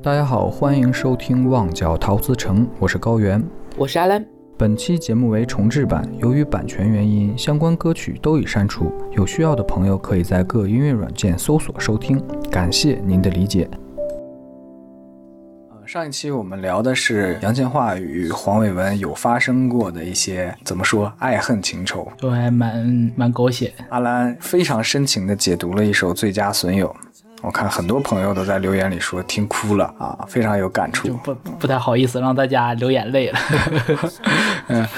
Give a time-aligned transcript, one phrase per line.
[0.00, 3.40] 大家好，欢迎收听《旺角陶瓷城》，我是高原，
[3.76, 4.24] 我是阿兰。
[4.56, 8.90] 本期节目为重制版，由于版权原因，相关歌曲都已删除。
[9.12, 12.20] 有需要的朋友可以在各音乐软件搜索收听，
[12.50, 13.68] 感谢您的理解。
[15.70, 23.72] 呃，上一期我们聊的是杨千嬅与黄伟文有发生过的一些怎么说爱恨情仇，都还蛮蛮狗血。
[23.90, 26.88] 阿兰非常深情地解读了一首《最佳损友》。
[27.42, 33.38] 我看很多朋友都在留言里说听哭了啊，非常有感触，就不不太好意思让大家流眼泪了。
[34.68, 34.88] 嗯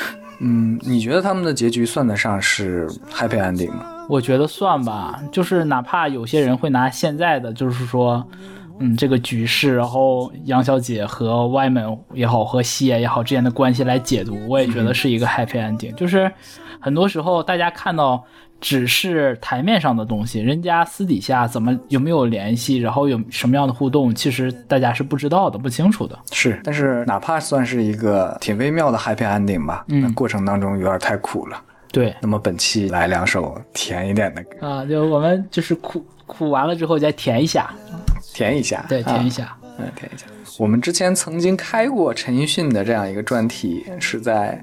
[0.40, 3.86] 嗯，你觉得他们的结局算得上是 happy ending 吗？
[4.10, 8.22] 我觉得算吧，就是哪怕有些人会拿现在的，就是说，
[8.78, 15.94] 嗯，这个局势，然后杨小姐和外门也好，和西野也好之间的关系来解读，我也觉得是一个 happy ending。
[15.94, 16.30] 就是
[16.78, 18.22] 很多时候大家看到。
[18.64, 26.18] 只是台面上的东西，人家私底下怎么有没有联系，然后有什么样的互动，其实大家是不知道的、不清楚的。
[26.32, 31.62] 是，但是哪怕算是一个挺微妙的 happy ending 吧，嗯，过程当中有点太苦了。
[31.92, 37.70] 对，那么本期来两首甜一点的歌啊，就我们就是苦苦完了之后再甜一下，
[38.32, 40.24] 甜一下，对，甜一下，嗯，甜一下。
[40.58, 44.58] 我们之前曾经开过陈奕迅的这样一个专题，是在。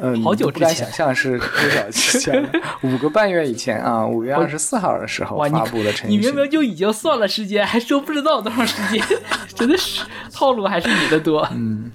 [0.00, 2.48] 呃，好久之前，不敢想象是多少之前？
[2.82, 6.20] 五个半月以前啊，五月二十四号的时候发布的陈奕迅。
[6.20, 9.04] 你明明就已经算了时间，还说不知道多长时间，
[9.54, 11.46] 真的是套路还是你的多。
[11.52, 11.90] 嗯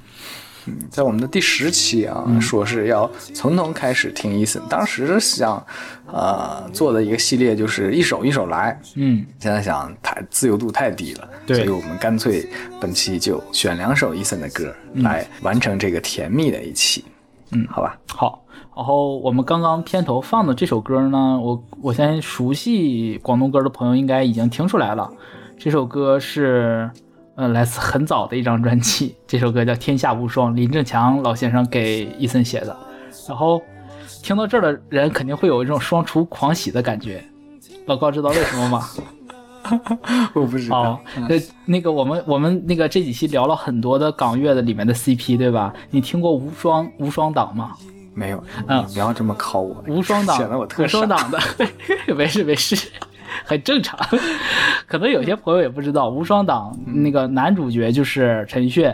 [0.68, 5.66] 嗯，在我们的第十期啊，说是要从头开始听伊森，当时想
[6.06, 8.80] 呃做的一个系列就是一首一首来。
[8.96, 12.48] 嗯，现在想太自由度太低了，所以我们干脆
[12.80, 17.04] 本期就选两首伊森的歌来完成这个甜蜜的一期。
[17.08, 17.12] 嗯，
[17.70, 18.44] 好吧，好。
[18.76, 25.12] 然后我们刚刚片头放的这首歌呢，我我先熟悉广东歌的朋友应该已经听出来了，
[25.58, 26.90] 这首歌是
[27.36, 32.76] 呃来自很早的一张专辑， 这首歌叫《天下无双》，林正强老先生给伊森写的。
[33.28, 33.62] 然后
[34.24, 37.24] 听到这儿的人肯定会有一种双厨狂喜的感觉。
[37.88, 38.84] 老高知道为什么吗？
[40.34, 41.00] 我不知道。
[41.28, 41.36] 那
[41.66, 45.74] 那个我们我们那个这几期聊了很多的港乐的里面的 CP，对吧？
[45.90, 47.72] 你听过无双无双党吗？
[48.14, 48.44] 没有。
[48.68, 49.84] 嗯，不要这么考我。
[49.88, 51.40] 无双党，显得我特无双党的，
[52.14, 52.90] 没事没事，
[53.46, 53.98] 很正常。
[54.86, 58.94] 可能有些朋友也不知道，无双党那个男主角就是陈奕迅，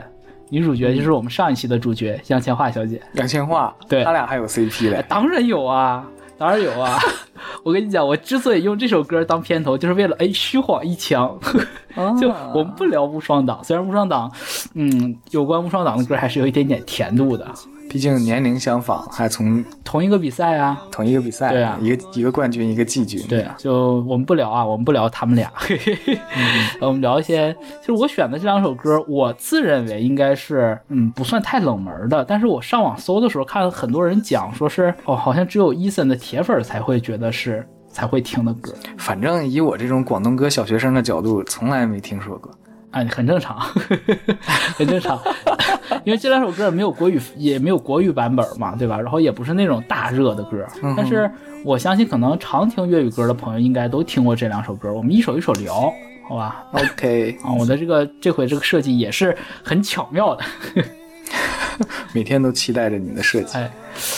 [0.50, 3.02] 女主角就是我们上一期的主角杨千嬅小姐。
[3.14, 5.04] 杨千嬅，对，他俩还有 CP 嘞？
[5.10, 6.06] 当然有啊。
[6.38, 6.98] 当然有啊！
[7.64, 11.38] 我跟你讲，我之所以用这首歌当片头，就是为了哎虚晃一枪。
[12.22, 14.32] 就我们不聊无双党，虽然无双党，
[14.76, 17.46] 嗯，有关无双党的歌还是有一点点甜度的。
[17.90, 23.56] 毕竟年龄相仿，还从同一个比赛啊，同一个比赛，对啊，一个一个冠军，一个季军，对啊。
[23.58, 25.52] 就我们不聊啊，我们不聊他们俩，
[26.82, 27.56] 我们聊一些。
[27.80, 38.74] 其实我选的这两首歌，我自认为应该是嗯不算太冷门的，但是我上网搜的时候，看很多人讲说是哦，好像只有伊森的铁粉才会觉得是才会听的歌。
[38.98, 42.52] 反正以我这种广东歌小学生的角度，从来没听说过。
[42.98, 43.60] 哎，很正常，
[44.76, 45.20] 很正常，
[46.04, 49.00] 因为这两首歌没有国语，也没有国语版本嘛，对吧？
[49.00, 50.66] 然后也不是那种大热的歌，
[50.96, 51.30] 但是
[51.64, 54.92] 我相信可能常听粤语歌的朋友应该都听过这两首歌。
[54.92, 55.94] 我们一首一首聊，
[56.28, 60.44] 好吧？OK，啊，我的这个这回这个设计也是很巧妙的。
[62.14, 63.72] 每天都期待着你的设计，哎，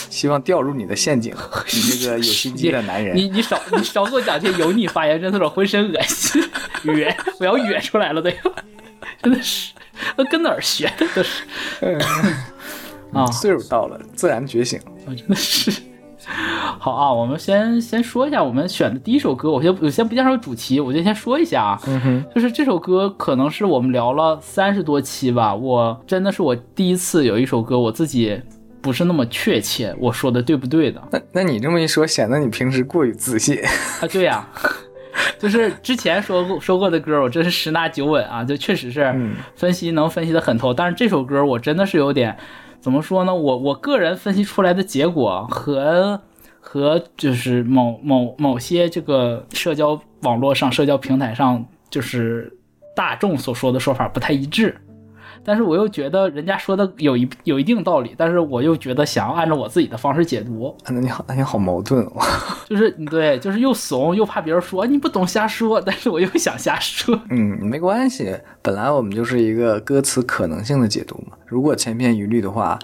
[0.09, 1.33] 希望掉入你的陷阱。
[1.73, 6.41] 你这个有心机的男人，你 你少你少给我讲些油腻发言，真的是浑身恶心，
[6.83, 8.35] 哕，我要哕出来了都要，
[9.21, 9.73] 真的是，
[10.15, 11.43] 那跟哪儿学的都是。
[13.13, 15.71] 啊，岁数到了，自然觉醒，真的是。
[16.79, 19.51] 好啊，我们先先说一下我们选的第一首歌。
[19.51, 21.81] 我先我先不介绍主题，我就先说一下啊，
[22.33, 28.39] 就是这首歌可能是我们聊了三十多期吧，我真的是我第一次有一首歌，我自己
[28.81, 31.01] 不是那么确切，我说的对不对的？
[31.11, 33.57] 那那你这么一说，显得你平时过于自信
[34.01, 34.07] 啊？
[34.11, 34.47] 对呀，
[35.39, 39.13] 就是之前说过说过的歌，我真是十拿九稳啊，就确实是
[39.55, 40.73] 分析能分析的很透。
[40.73, 42.37] 但是这首歌我真的是有点。
[42.81, 43.33] 怎么说呢？
[43.35, 46.19] 我我个人分析出来的结果和
[46.59, 52.51] 和就是某某某些这个社交网络上、社交平台上，就是
[52.95, 54.79] 大众所说的说法不太一致。
[55.43, 60.75] 但是我又觉得人家说的有一有一定道理，但是我又觉得想要按照我自己的方式解读。
[60.87, 62.21] 那你好，那你好矛盾哦。
[62.69, 67.19] 就是对，就是又怂又怕别人说你不懂瞎说，但是我又想瞎说。
[67.29, 71.35] 嗯，没关系，本来我们就是一个歌词可能性的解读嘛。
[71.45, 72.77] 如果千篇一律的话，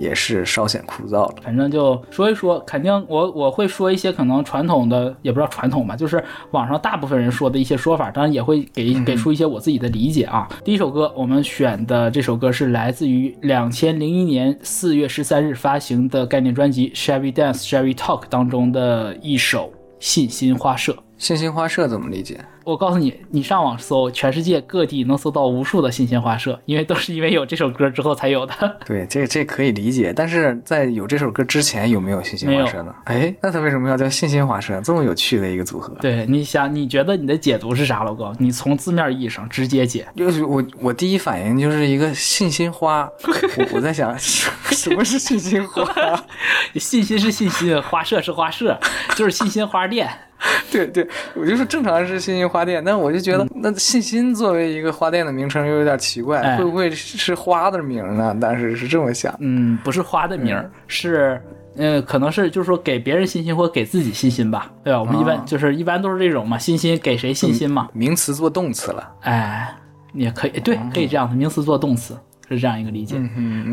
[0.00, 1.34] 也是稍显枯燥了。
[1.42, 10.48] 反正就说一说，肯定我我会说一些可能传统的，也不知道传统吧，就是网上大部分人说的一些说法，当然也会给给出一些我自己的理解啊。
[10.64, 19.66] 第一首歌我们选的这首歌是来自于两千零一年四月十三日发行的概念专辑《Shall We Dance, Shall We Talk》当中的一首
[20.00, 20.92] 《信心花社》。
[21.18, 22.40] 信心花社怎么理解？
[22.64, 28.54] 我告诉你，你上网搜，全世界各地能搜到无数的信心花社，因为都是因为有这首歌之后才有的。
[28.86, 30.12] 对，这这可以理解。
[30.14, 32.94] 但是在有这首歌之前，有没有信心花社呢？
[33.04, 34.80] 哎，那他为什么要叫信心花社？
[34.82, 35.94] 这么有趣的一个组合。
[36.00, 38.34] 对，你想，你觉得你的解读是啥，老高？
[38.38, 40.06] 你从字面意义上直接解。
[40.14, 43.08] 就是我，我第一反应就是一个信心花。
[43.56, 46.24] 我我在想，什么是信心花？
[46.76, 48.78] 信心是信心，花社是花社，
[49.16, 50.08] 就是信心花店。
[50.72, 58.34] 对对，我就说正常是信心花店，但我就觉得那信心作为一个花店的名称又有点奇怪，会不会是花的名呢？
[58.40, 60.56] 当时是这么想，嗯，不是花的名，
[60.86, 61.40] 是，
[61.76, 65.00] 嗯，可能是就是说给别人信心或给自己信心吧，对吧？
[65.00, 67.88] 我们一般就是一般都是这种嘛，信心给谁信心嘛？
[67.92, 69.74] 名词做动词了，哎，
[70.14, 72.16] 也可以，对，可以这样的，名词做动词。
[72.56, 73.16] 是这样一个理解，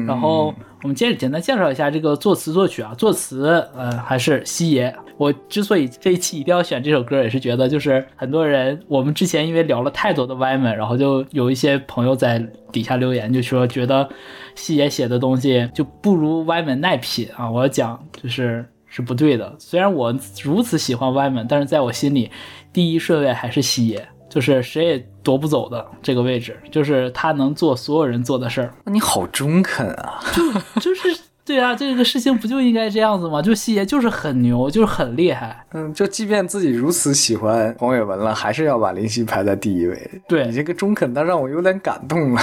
[0.06, 0.54] 然后
[0.84, 4.94] 我们接着简单介绍一下这个作词作曲啊，作词呃还是西爷。
[5.18, 12.38] 我之所以这一期一定要选这首歌，也是觉得就是很多人我们之前因为聊了太多的歪门，然后就有一些朋友在
[12.72, 14.08] 底下留言，就说觉得
[14.54, 17.50] 西爷写的东西就不如歪门耐品啊。
[17.50, 22.30] 我要讲就是是不对的，虽然我如此喜欢歪门，但是在我心里
[22.72, 24.08] 第一顺位还是西爷。
[24.30, 28.74] 就是谁也夺不走的这个位置，就是他能做所有人做的事儿。
[28.84, 30.20] 那你好中肯啊！
[30.34, 33.42] 就就是对啊，这个事情不就应该这样子吗？
[33.42, 35.66] 就西爷就是很牛，就是很厉害。
[35.72, 40.22] 嗯，就即便自己如此喜欢黄伟文了，还是要把林夕排在第一位。
[40.28, 42.42] 对你这个中肯，倒让我有点感动了。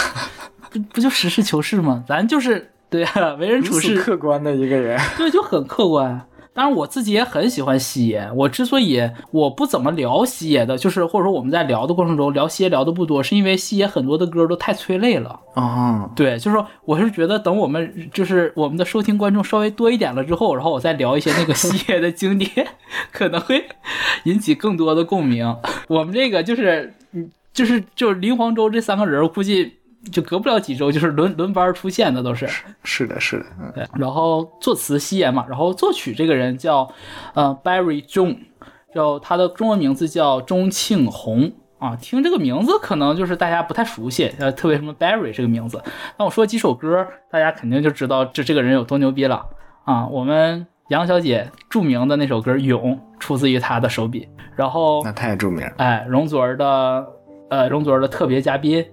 [0.71, 2.03] 不不就实事求是吗？
[2.09, 4.99] 咱就是对啊，为人 处事客观的一个人。
[5.19, 6.27] 对，就很客观。
[6.55, 8.31] 当然，我自己也很喜欢西野。
[8.37, 16.09] 我之所以我不怎么聊西野的，就是或者说我们在聊的过程中聊西野聊的不多，是因为西野很多的歌都太催泪了啊。
[16.15, 22.51] 对，就是说，我是觉得等我们就是我们的收听观众稍微多一点了之后，然后我再聊一些那个西野的经典，
[23.11, 23.65] 可能会
[24.23, 25.57] 引起更多的共鸣。
[25.89, 26.95] 我们这个就是，
[27.53, 29.75] 就是就是林黄州这三个人，我估计。
[30.12, 32.49] 就隔不了几周，就是轮 轮班出现的都是。
[32.83, 33.87] 是的，是的，对。
[33.99, 36.89] 然后作词西言嘛，然后作曲这个人叫
[37.35, 38.39] 呃 Barry June，
[38.95, 41.97] 叫他的中文名字叫钟庆红啊。
[41.97, 45.83] 听这个名字可能就是大家不太熟悉，呃，特别什么 Barry 这个名字。
[46.19, 49.45] 那我说几首歌，大家肯定就知道这这个人有多牛逼了
[49.85, 50.07] 啊。
[50.07, 55.67] 我们杨小姐著名的那首歌《勇》出自于他的手笔，然后那太著名。
[55.79, 57.07] 哎，容祖儿的
[57.49, 58.85] 呃容祖儿的特别嘉宾。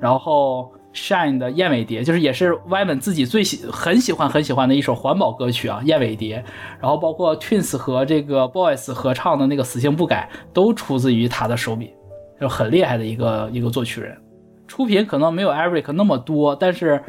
[0.00, 6.38] 然后，Shine 的《燕尾蝶》就是也是们自己最喜很喜欢很喜欢的一首环保歌曲啊，《燕尾蝶》。
[6.80, 11.92] 然后包括 Twins 和这个 Boys 合唱的那个《死性不改》都出自于他的手笔，
[12.40, 14.16] 就很厉害的一个一个作曲人。
[14.68, 17.02] 出品可能没有 Eric 那么多，但是，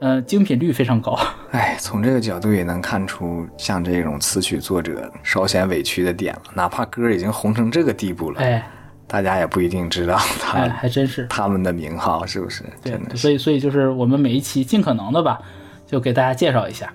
[0.00, 1.18] 嗯，精品率非常高。
[1.52, 8.40] 哎，从这个角度也能看出，像这种词曲作者稍显委屈的点了，哪怕歌已经红成这个地步了。
[8.40, 8.68] 哎。
[9.06, 12.64] 大家也不一定知道 他，还真是他们的名号是不是？
[12.82, 15.38] 对，所以所以就是我们每一期尽可能的吧，
[15.86, 16.92] 就给大家介绍一下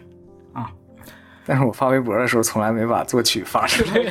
[0.54, 0.70] 啊。
[1.46, 4.06] 但是我发微博的时候从来没把作曲发出来，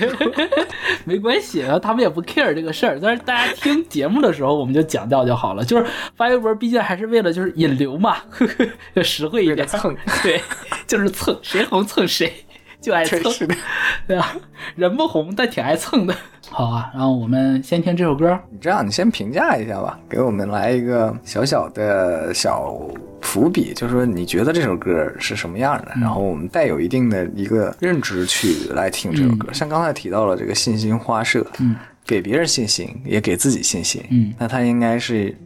[1.05, 2.99] 没关系啊，他们也不 care 这个事儿。
[3.01, 5.65] 但是大家听节目的时候，我们就讲掉就好了。
[5.65, 5.87] 就是
[6.17, 8.17] 发微博，毕竟还是为了就是引流嘛，
[8.97, 10.41] 就实惠一点蹭，对，
[10.87, 12.33] 就是蹭，谁红蹭谁。
[12.83, 13.23] 就爱蹭，
[14.09, 14.35] 对吧？
[14.75, 16.15] 人不红，但挺爱蹭的。
[16.49, 18.39] 好啊，然后我们先听这首歌。
[18.51, 22.81] 你这样，你先评价一下吧，给我们来一个小小的小
[23.21, 25.93] 伏笔，就是说你觉得这首歌是什么样的？
[26.01, 29.53] 然后我们带有一定的一个认知去来听这首歌。
[29.53, 35.37] 像刚才提到了这个信心花社，嗯，给别人信心，也给自己信心，嗯，那他应该是。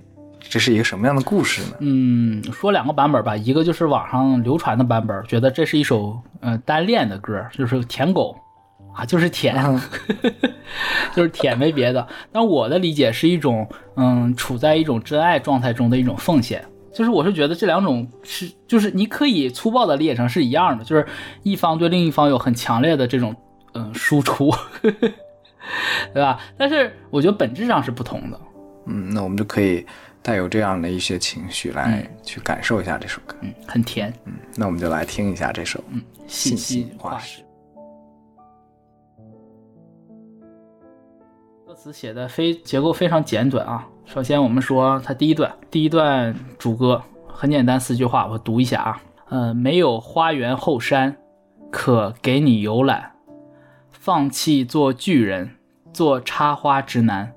[0.48, 1.76] 这是一个什么样的故事呢？
[1.80, 8.36] 嗯，说两个版本吧，一个就是网上流传的版本，觉得这是一首呃单恋的歌，就是舔狗
[8.94, 9.56] 啊， 就是舔，
[11.14, 12.06] 就是舔，没别的。
[12.30, 16.64] 但我的理解是一种嗯，处在一种真爱状态中的一种奉献。
[16.92, 21.04] 就是我是觉得这两种是，就是你可以粗暴的理解成是一样的，就是
[21.42, 23.34] 一方对另一方有很强烈的这种
[23.72, 26.38] 嗯输出， 对吧？
[26.56, 28.40] 但是我觉得本质上是不同的。
[28.86, 29.84] 嗯，那我们就可以。
[30.24, 37.42] 带有这样的一些情绪来去感受一下这首歌，嗯，很甜，嗯，那我们就来听一下这首，嗯，信息化石。
[41.66, 43.86] 歌词写的非结构非常简短啊。
[44.06, 49.02] 首先我们说它第一段，第一段主歌很简单，四句话，我读一下啊。
[49.28, 51.14] 呃，没有花园后山
[51.70, 53.12] 可给你游览，
[53.90, 55.50] 放弃做巨人，
[55.92, 57.30] 做插花直男，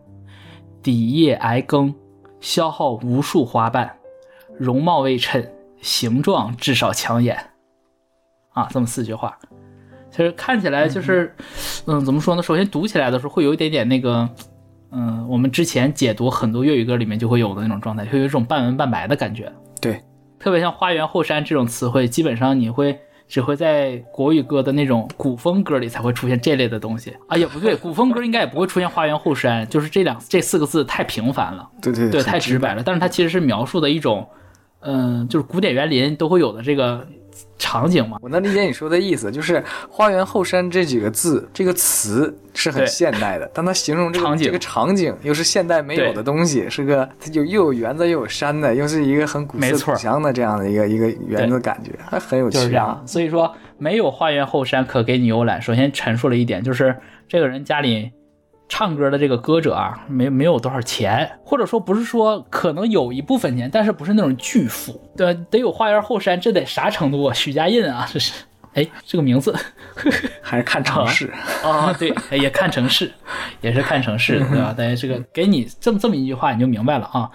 [0.81, 1.93] 底叶挨更，
[2.39, 3.97] 消耗无数花瓣，
[4.57, 5.51] 容貌未衬，
[5.81, 7.37] 形状至少抢眼。
[8.53, 9.37] 啊，这么四句话，
[10.09, 11.35] 其实看起来就是，
[11.85, 12.41] 嗯，怎么说呢？
[12.41, 14.27] 首先读起来的时候会有一点点那个，
[14.91, 19.51] 嗯，我们之前解读很多粤语歌里面就会有的那种状态，会有一种半文半白的感觉。
[19.79, 20.03] 对，
[20.39, 31.69] 特别像“花园后山”这种词汇，基本上你会只会在国语歌的那种古风歌里才会出现这类的东西啊，也不对，古风歌应该也不会出现“花园后山”，就是这两这四个字太平凡了。
[31.81, 32.81] 对对对，太直白了。
[32.83, 34.27] 但是它其实是描述的一种，
[34.79, 37.05] 嗯，就是古典园林都会有的这个。
[37.57, 52.57] 场景嘛，我能理解你说的意思，就是“花园后山”这几个字，这个词是很现代的，但它形容这个这个场景又是现代没有的东西，是个它就又有园子又有山的，又是一个很古色古香的这样的一个一个园子感觉，还很有趣。
[52.57, 55.61] 就是这样，所以说没有花园后山可给你游览。
[55.61, 56.95] 首先陈述了一点，就是
[57.27, 58.11] 这个人家里。
[58.69, 67.33] 唱歌的这个歌者啊，没没有多少钱，或者说不是说可能有一部分钱，但是不是那种巨富，对得有花园后山，这得啥程度啊？
[67.33, 68.33] 许家印啊，这是，
[68.73, 69.55] 哎，这个名字
[70.43, 71.31] 还是看城市
[71.63, 71.93] 啊？
[71.97, 73.09] 对，也看城市，
[73.61, 74.73] 也是看城市， 对吧？
[74.77, 77.31] 大家这个给你这么这么一句话，你就明白了啊，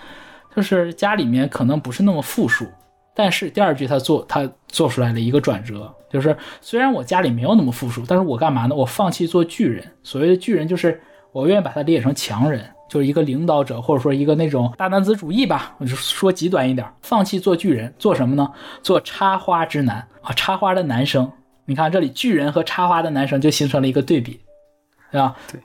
[0.54, 2.66] 就是家里面可能不是那么富庶，
[3.14, 8.74] 但是第二句他做他做出来了一个转折，就是虽然我家里没有那么富庶，但是我干嘛呢？
[8.74, 11.00] 我放弃做巨人，所谓的巨人就是。
[11.32, 15.74] 我愿意把它理解成强人，就是一个领导者，或者说一个那种大男子主义吧。
[15.78, 18.52] 我就说极端一点，放弃做巨人，做什么呢？
[18.82, 21.30] 做插花之男啊，插花的男生。
[21.64, 24.40] 你看这里，巨人和插花的男生就形成了一个对比，
[25.10, 25.34] 对吧？
[25.50, 25.60] 对，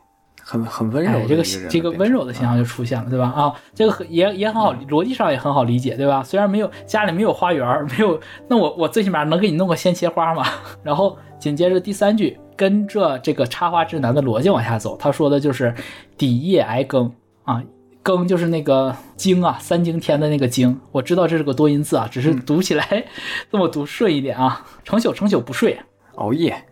[0.47, 3.25] 很很温柔，这个这个温柔的形象就出现了，对吧？
[3.35, 6.23] 啊，这个也也很好，逻辑上也很好理解，对吧？
[6.23, 10.45] 虽然没有家里没有花园，没有，那我我最起码能给你弄个鲜切花嘛。
[10.81, 12.39] 然后紧接着第三句。
[12.57, 15.71] 跟着这个插花之男的逻辑往下走，他说的就是
[16.17, 17.05] 底叶挨更
[17.43, 17.61] 啊，
[18.01, 20.75] 更就是那个经啊，三更天的那个经。
[20.91, 23.05] 我知道这是个多音字啊，只是读起来
[23.51, 24.65] 这么读顺一点啊。
[24.83, 25.79] 成宿成宿不睡，
[26.15, 26.65] 熬夜，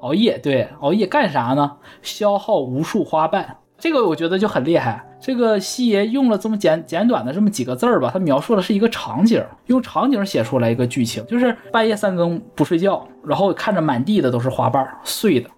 [0.00, 1.76] 熬夜，对，熬夜干啥呢？
[2.02, 3.56] 消耗无数花瓣。
[3.78, 5.06] 这个我觉得就很厉害。
[5.20, 15.48] 这个西爷用了这么简简短的这么几个字儿吧，他描述的是一个场景，用场景写出来一个剧情，就是半夜三更不睡觉，然后看着满地的都是花瓣碎的，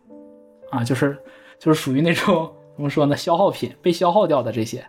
[0.70, 1.16] 啊，就是
[1.58, 4.84] 就是属于那种怎么说呢，消耗品被消耗掉的这些，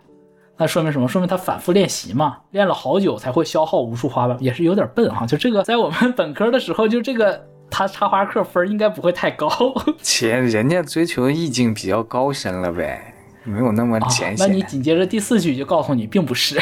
[0.56, 1.06] 那说明什么？
[1.06, 5.26] 说明他反复练习嘛，练了好久才会消耗无数花瓣，也是有点笨哈。
[5.26, 7.44] 就这个在我们本科的时候，就这个
[7.76, 9.50] 他插花课分应该不会太高，
[10.00, 13.12] 且人家追求意境比较高深了呗。
[13.42, 14.46] 没有那么浅显。
[14.48, 16.58] 那你紧接着第四句就告诉你，并不是。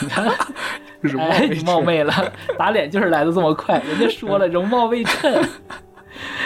[0.00, 0.26] 你看，
[1.18, 3.78] 哎，你冒昧了，打脸就是来的这么快。
[3.80, 5.46] 人家说了， 容貌未衬，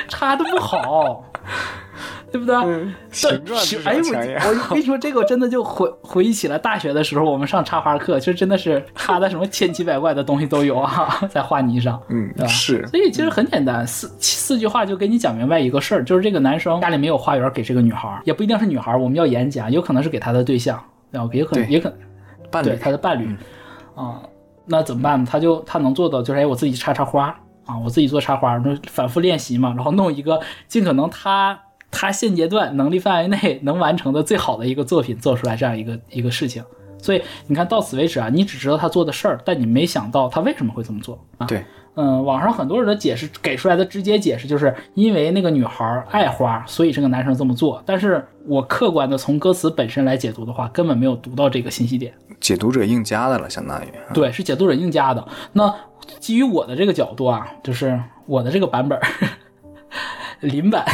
[0.08, 1.24] 插的不好。
[2.36, 2.54] 对不对？
[3.84, 4.02] 哎呦，
[4.50, 12.48] 我我跟你说，这个真的就回回忆起来大学的时候，我们上插花课，就真的是插的什么千奇百怪的东西都有啊， 在花泥上，嗯，对吧？
[12.48, 12.86] 是。
[12.88, 20.78] 所以其实很简单，四四句话就给你讲明白一个事儿，就是这个男生家里没有花园给这个女孩，也不一定是女孩，我们要严谨，有可能是给他的对象，
[21.10, 21.98] 然后也可能也可能
[22.50, 23.34] 伴侣他的伴侣
[23.94, 24.20] 啊，
[24.66, 25.26] 那怎么办呢？
[25.30, 30.38] 他就他能做到就是哎，我自己插插花啊，我自己做插花，那反复练习嘛，然后弄一个
[30.68, 31.58] 尽可能他。
[31.98, 36.62] 他现阶段能力范围内能完成的最好的一个作品，做出来这样一个一个事情，
[36.98, 41.46] 所以你看到此为止啊，你只知道他做的事儿，但你没想到他为什么会这么做啊？
[41.46, 47.82] 对，嗯，网上很多人的解释给出来的直接解释就是因为那个女孩爱花，所以这个男生这么做。
[47.86, 52.12] 但是我客观的从歌词本身来解读的话，根本没有读到这个信息点。
[52.38, 55.26] 解读者硬加的了，相当于对，是解读者硬加的。
[55.54, 55.74] 那
[56.20, 59.00] 基于我的这个角度啊，就是我的这个版本。
[60.40, 60.84] 林版，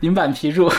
[0.00, 0.70] 林版 批注，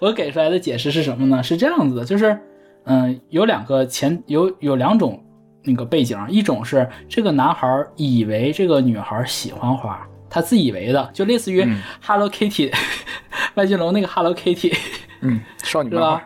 [0.00, 1.42] 我给出来的解释是什么呢？
[1.42, 2.38] 是这样子的，就是，
[2.84, 5.22] 嗯，有两个前有有两种
[5.64, 11.66] 那个背景，一种是这个男孩以为这个女孩喜欢花，他自以为的，就类似于
[12.00, 12.72] Hello Kitty，
[13.54, 14.74] 外金龙那个 Hello Kitty，
[15.20, 16.22] 嗯，少女 漫画，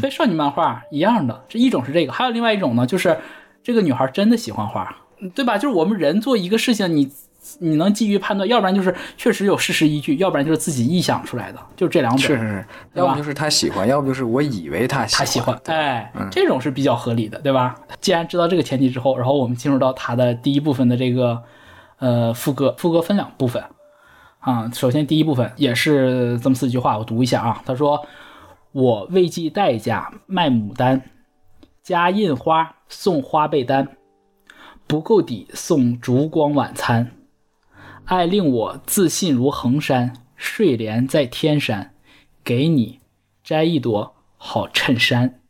[0.00, 3.16] 对，少女漫画一样的，这一种是这个，还有另外一种呢，就是
[3.62, 4.96] 这个女孩真的喜欢花，
[5.34, 5.58] 对吧？
[5.58, 7.12] 就是我们人做一个事情，你。
[7.58, 12.20] 你能基于判断，要不然就是确实有事实依据，要不然就是自己臆想出来的，就这两种。
[12.20, 15.58] 是是是，要不就是他喜欢，要不就是我以为他他喜欢。
[15.66, 17.74] 哎，这种是比较合理的，对吧？
[18.00, 21.42] 既然知道这个前提之后，然后我们进入到他的第一部分的这个
[21.98, 23.62] 呃副歌，副歌分两部分
[24.38, 24.70] 啊。
[24.72, 27.62] 首先第一部分也是这么四句话，我读一下啊。
[27.66, 28.06] 他说
[28.70, 31.02] ：“我未计代价卖牡丹，
[31.82, 33.88] 加印花送花被单。”
[34.84, 37.12] 不够底送烛光晚餐，
[38.12, 41.94] 爱令我自信如衡山，睡莲在天山，
[42.44, 43.00] 给你
[43.42, 45.40] 摘一朵好衬衫。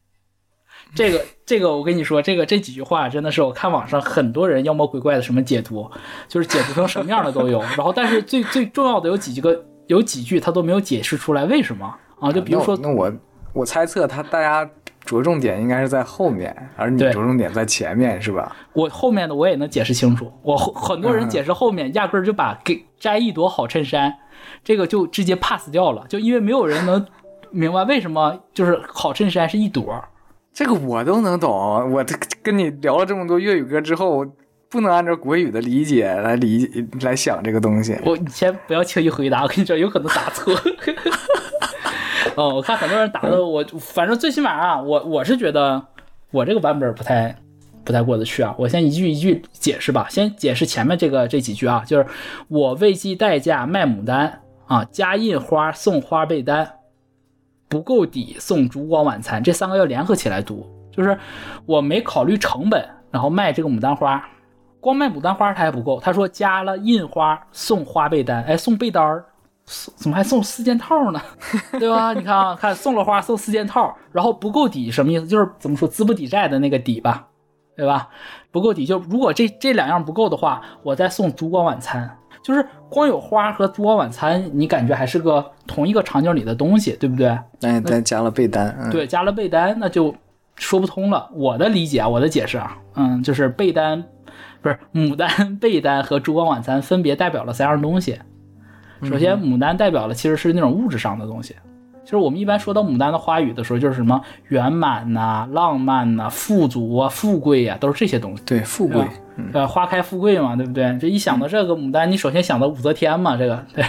[0.94, 5.90] 这个这个，我跟你说，这个这几句话真的是我看网上很多人妖魔鬼怪的什么解读，
[6.28, 7.60] 就是解读成什么样的都有。
[7.76, 12.30] 然后，但是最最重要的有几个有几句他都没有解释出来为什么啊？
[12.30, 13.12] 就比如说，那我
[13.52, 14.70] 我猜测他大家
[15.04, 18.56] 着重点应该是在后面，而你着重点在前面是吧？
[18.72, 20.32] 我后面的我也能解释清楚。
[20.42, 24.14] 我很多人解释后面，压根儿就把给摘一朵好衬衫，
[24.62, 27.04] 这个就直接 pass 掉了，就因为没有人能
[27.50, 30.02] 明白为什么就是好衬衫是一朵。
[30.52, 31.50] 这个我都能懂，
[31.92, 32.04] 我
[32.42, 34.24] 跟你聊了这么多粤语歌之后，
[34.68, 37.98] 不能按照国语的理解来理来想这个东西。
[38.04, 40.54] 我你先不要轻易回答，我跟你说有可能答错。
[42.36, 45.82] 哦，我看很多人打的，我反正最起码啊，我我是觉得
[46.30, 47.36] 我这个版本不太
[47.84, 48.54] 不太过得去啊。
[48.58, 52.06] 我先一句一句解释吧，先解释前面这个这几句啊，就是
[52.48, 56.70] 我未计代价卖牡丹啊，加印花送花被单。
[57.68, 60.70] 不够底送烛光晚餐，这三个要联合起来读。
[60.94, 61.18] 就是
[61.64, 64.22] 我没考虑成本，然后卖这个牡丹花，
[64.78, 65.98] 光卖牡丹花它还不够。
[65.98, 69.24] 他说加了印花送花被单，哎，送被单儿，
[69.64, 71.20] 怎么还送四件套呢？
[71.78, 72.12] 对吧？
[72.12, 75.26] 你看啊，看送了花送四件套，然后不够底什么意思？
[75.26, 77.26] 就是怎么说资不抵债的那个底吧，
[77.76, 78.08] 对吧？
[78.50, 82.18] 不够底就如果这这两样不够的话，我再送烛光晚餐。
[82.42, 87.38] 就是光有花和烛光晚餐，你感觉还是个同一个场景里的东西，对不对？
[87.60, 90.12] 那再加了被单，对，加了被单，那就
[90.56, 91.30] 说不通了。
[91.34, 94.02] 我的理解啊，我的解释啊，嗯，就是被单
[94.60, 98.18] 不是牡丹 被单和烛光晚餐分别代表了三样东西。
[99.02, 101.54] 首先，牡丹代表的其实是那种物质上的东西。
[102.04, 108.42] 就是我们一般说到牡丹的花语的时候，就是什么圆满呐、浪漫呐、富足啊、富贵呀，都是这些东西。
[108.44, 109.04] 对，富贵。
[109.52, 110.98] 呃，花开富贵嘛，对不对？
[111.00, 113.84] 这一想到这个牡丹，你首先想到武则天嘛，这个对，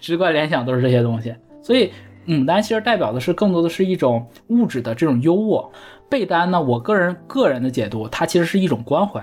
[0.00, 1.34] 直观联想都是这些东西。
[1.60, 1.90] 所以
[2.26, 5.68] 牡丹其实代表的是更多的是一种物质的这种优渥。
[6.08, 9.20] 被单呢，我个人个人的解读，它其实是一种关怀，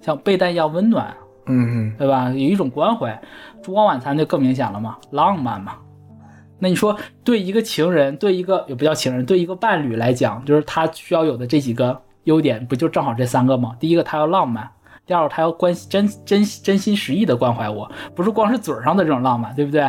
[0.00, 1.12] 像被单一样温暖，
[1.46, 2.30] 嗯对吧？
[2.30, 3.20] 有一种关怀。
[3.62, 5.74] 烛光晚餐就更明显了嘛，浪漫嘛。
[6.58, 13.76] 那你说对一个情人，对一个也不叫情人，对一个伴侣来讲，就是他需要有的这几个优点，不就正好这三个吗？
[13.78, 14.70] 第一个，他要浪漫。
[15.04, 19.88] 第二，他要关心真真真心实意的关怀我，不是光是嘴上的这种浪漫，对不对？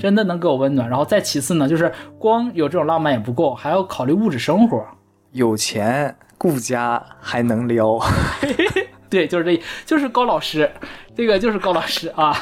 [0.00, 0.88] 真的能给我温暖。
[0.88, 4.84] 然后再其次呢，就是光有这种浪漫也不够，还要考虑物质生活。
[5.30, 7.96] 有钱顾家还能撩，
[9.08, 10.70] 对，就是这，就是高老师，
[11.14, 12.36] 这个就是高老师啊。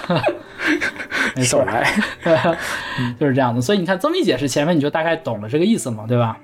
[1.37, 1.85] 没错，来，
[3.18, 3.61] 就是这样的。
[3.61, 6.38] 所以你看这么一解释，前面你就大概懂了这个意思嘛，对吧？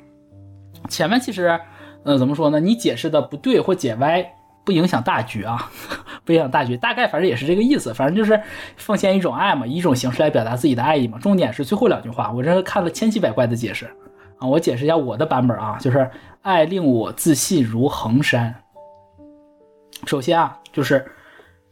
[0.89, 1.61] 前面其实，
[2.05, 2.61] 呃，怎么说呢？
[2.61, 4.33] 你解释的不对或解歪。
[4.63, 5.71] 不影响大局啊，
[6.23, 8.41] 不影响大局，大概反正也是这个意思，反正就是
[8.77, 11.19] 奉献一种爱嘛，以一种形式来表达自己的爱意嘛。
[11.19, 13.87] 重点是最后两句话，我这看了千奇百怪的解释
[14.39, 16.09] 啊，我解释一下我的版本啊，就是
[16.43, 18.55] 爱令我自信如恒山。
[20.07, 21.05] 首先啊，就是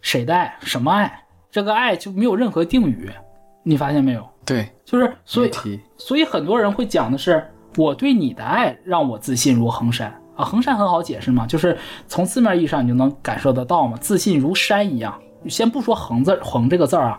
[0.00, 3.10] 谁的爱，什么爱，这个爱就没有任何定语，
[3.62, 4.28] 你发现没有？
[4.44, 10.12] 对，就是所以所以很多人会讲的是我对你的爱让我自信如恒山。
[10.36, 15.12] 啊，恒山很好解释嘛，就是从字面意义上你就能感受得到嘛，自信如山一样。
[15.48, 17.18] 先不说恒字，恒这个字儿啊，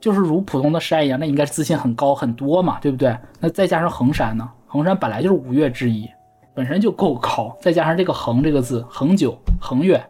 [0.00, 3.16] 就是如普通的山一样，那应该是自信很高很多嘛，对不对？
[3.38, 6.10] 那再加上恒山呢，恒山本来就是五岳之一，
[6.52, 10.04] 本身就够高，再加上这个恒这个字，恒久恒远，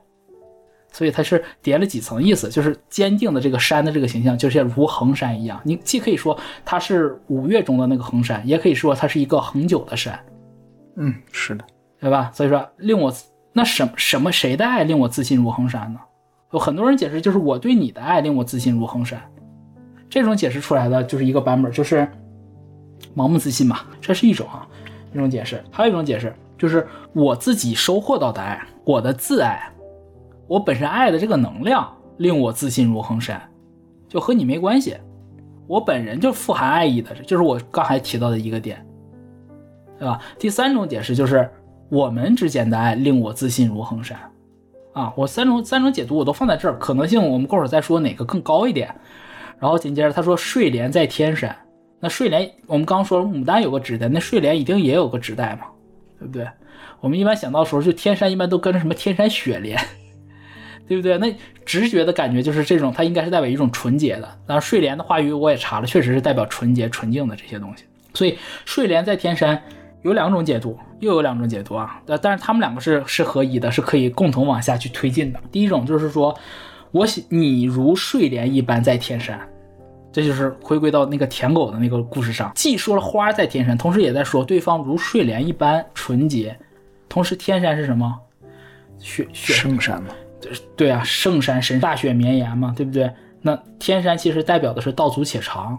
[0.92, 5.60] 所以它是叠了几层意思，就是坚定的这个山的这个形象，就像如衡山一样。
[5.64, 10.18] 你既可以说它是五岳中的那个衡山，也可以说它是一个恒久的山。
[10.96, 11.64] 嗯，是的。
[12.02, 12.30] 对吧？
[12.32, 13.12] 所以说令我
[13.52, 16.00] 那什什么谁的爱令我自信如衡山呢？
[16.50, 19.20] 有很多人解释就是我对你的爱令我自信如衡山，
[20.08, 22.08] 这种解释出来的就是一个版本，就是
[23.14, 24.66] 盲目自信嘛，这是一种啊
[25.12, 25.62] 一种解释。
[25.70, 29.69] 还有一种解释就是我自己收获到的爱，我的自爱，
[30.50, 33.40] 我本身爱的这个能量令我自信如恒山，
[34.08, 34.96] 就和你没关系，
[35.68, 38.84] 我本人就富含爱意的，就是我刚才提到的一个点，
[39.96, 40.20] 对吧？
[40.40, 41.48] 第三种解释就是。
[41.92, 44.16] 我们之间的爱令我自信如恒山，
[44.92, 48.94] 啊，我三种三种解读我都放在这儿，可能性我们过会儿再说哪个更高一点。
[49.58, 51.52] 然后紧接着他说睡莲在天山，
[51.98, 55.66] 那睡莲我们刚说牡丹有个指代，那睡莲一定也有个指代嘛，
[56.20, 56.46] 对不对？
[57.00, 59.76] 我们一般想到时候就天山一般都跟着什么天山雪莲，
[60.90, 61.16] 对不对？
[61.18, 61.32] 那
[61.64, 64.22] 直觉的感觉就是这种，它应该是代表一种纯洁的。
[64.44, 67.84] 当然睡莲的话语我也查了，确实是代表纯洁纯净的这些东西。
[68.12, 69.62] 所以睡莲在天山。
[70.02, 72.00] 有两种解读，又有两种解读啊。
[72.06, 75.38] 呃，但是他们两个是是合一的，是可以共同往下去推进的。
[75.52, 76.34] 第一种就是说，
[76.90, 79.38] 我喜你如睡莲一般在天山，
[80.10, 86.58] 这就是回归到那个舔狗的那个故事上，既说了花在天山，同时也在说对方如睡莲一般纯洁。
[87.06, 88.18] 同时，天山是什么？
[88.98, 90.14] 雪雪圣山嘛。
[90.76, 93.10] 对啊，圣山神大雪绵延嘛，对不对？
[93.42, 95.78] 那天山其实代表的是道阻且长。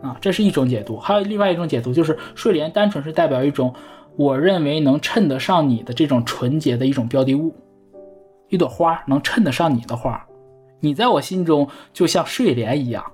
[0.00, 3.74] 啊，这是一种解读，还有另外一种解读，就是睡莲单纯是代表一种
[4.16, 7.52] 我认为能衬得上你的这种纯洁的一种标的物，
[8.48, 10.24] 一朵花能衬得上你的花，
[10.78, 13.04] 你在我心中就像睡莲一样，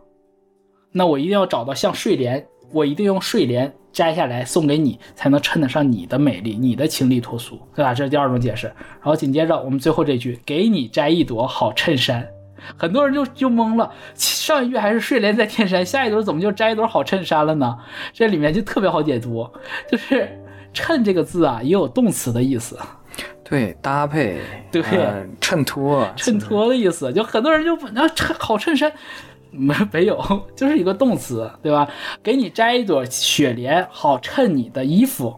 [0.92, 7.95] 那我一定要找到像睡莲，我一定用睡莲摘下来送给你，才能衬得上你的美丽，你的清丽脱俗，对吧？
[7.95, 8.67] 这是第二种解释。
[8.67, 12.27] 然后紧接着我们最后这句，给你摘一朵好衬衫。
[12.77, 17.77] 很多人就就懵了，上一句还是睡莲在天山，下一朵怎么就摘一朵好衬衫了呢？
[18.13, 19.49] 这里面就特别好解读，
[19.89, 20.29] 就是
[20.75, 22.79] “衬”这个字啊，也有动词的意思，
[23.45, 24.41] 对，搭配，
[24.73, 24.83] 对，
[25.41, 27.13] 衬托，衬托的意思。
[27.13, 28.91] 就很多人就那衬好衬衫，
[29.57, 30.19] 没 没有，
[30.57, 31.88] 就是一个动词，对吧？
[32.23, 35.35] 给你摘一朵雪莲，好衬你的衣服，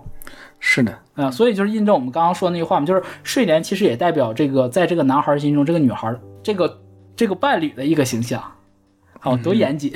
[0.59, 6.81] 是的，啊，所以就是印证我们刚刚说那句话嘛，就是睡莲其实也代表这个，在这个男孩心中，这个女孩，这个。
[7.19, 8.45] 这个伴侣的一个形象，
[9.21, 9.91] 好多严谨，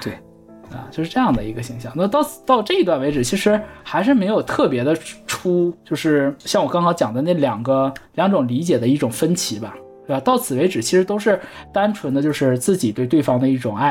[0.00, 0.12] 对，
[0.70, 1.92] 啊，就是这样的一个形象。
[1.96, 4.94] 那到到这一段为止，其实还是没有特别的
[5.26, 9.74] 出，就是像我刚刚讲的那两个两种理解的一种分歧吧，
[10.08, 10.20] 对吧？
[10.20, 11.38] 到此为止，其实都是
[11.70, 13.90] 单纯的就是自己对对方的一种爱，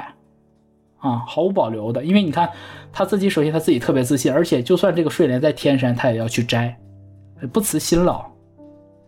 [0.97, 2.03] 啊，毫无保留的。
[2.03, 2.49] 因为你看
[2.91, 6.75] 他自己，首先他自己特别自信，而且就算这个睡莲在天山，他也要去摘，
[7.53, 8.25] 不辞辛劳，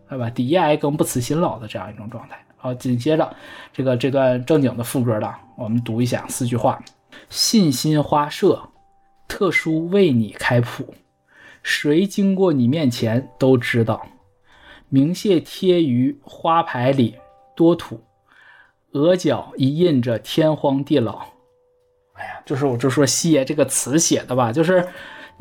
[0.07, 0.29] 对吧？
[0.29, 2.37] 抵夜挨更，不辞辛劳的这样一种状态。
[2.57, 3.35] 好，紧接着
[3.73, 6.79] 这个这段正经的副歌了，我们读一下四句话：
[7.27, 8.61] 信心花社，
[9.27, 10.93] 特殊为你开铺，
[11.63, 14.05] 谁经过你面前都知道。
[14.89, 17.15] 名谢贴于花牌里
[17.55, 18.01] 多土，
[18.91, 21.19] 额角一印着天荒地老。
[22.13, 24.87] 哎呀，就是我就说谢这个词写的吧，就是。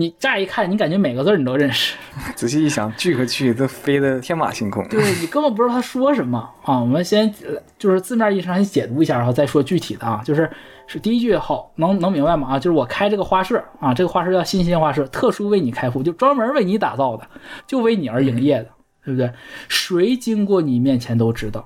[0.00, 1.96] 你乍一看，你感觉每个字你都认识，
[2.36, 4.86] 仔细一想，句和句都飞得天马行空。
[4.86, 6.78] 对你根本不知道他说什么啊！
[6.78, 7.34] 我们先
[7.76, 10.22] 就是字面意思上先解读一下，然后再说具体的啊。
[10.24, 10.48] 就是
[10.86, 12.46] 是第一句好，能能明白吗？
[12.50, 17.26] 啊，就是我开这个花社啊，这个花社叫新鲜花社，特殊为你开户，就专门为你打造的，
[17.66, 18.68] 就为你而营业的，
[19.08, 19.32] 对不对？
[19.68, 21.64] 谁经过你面前都知道，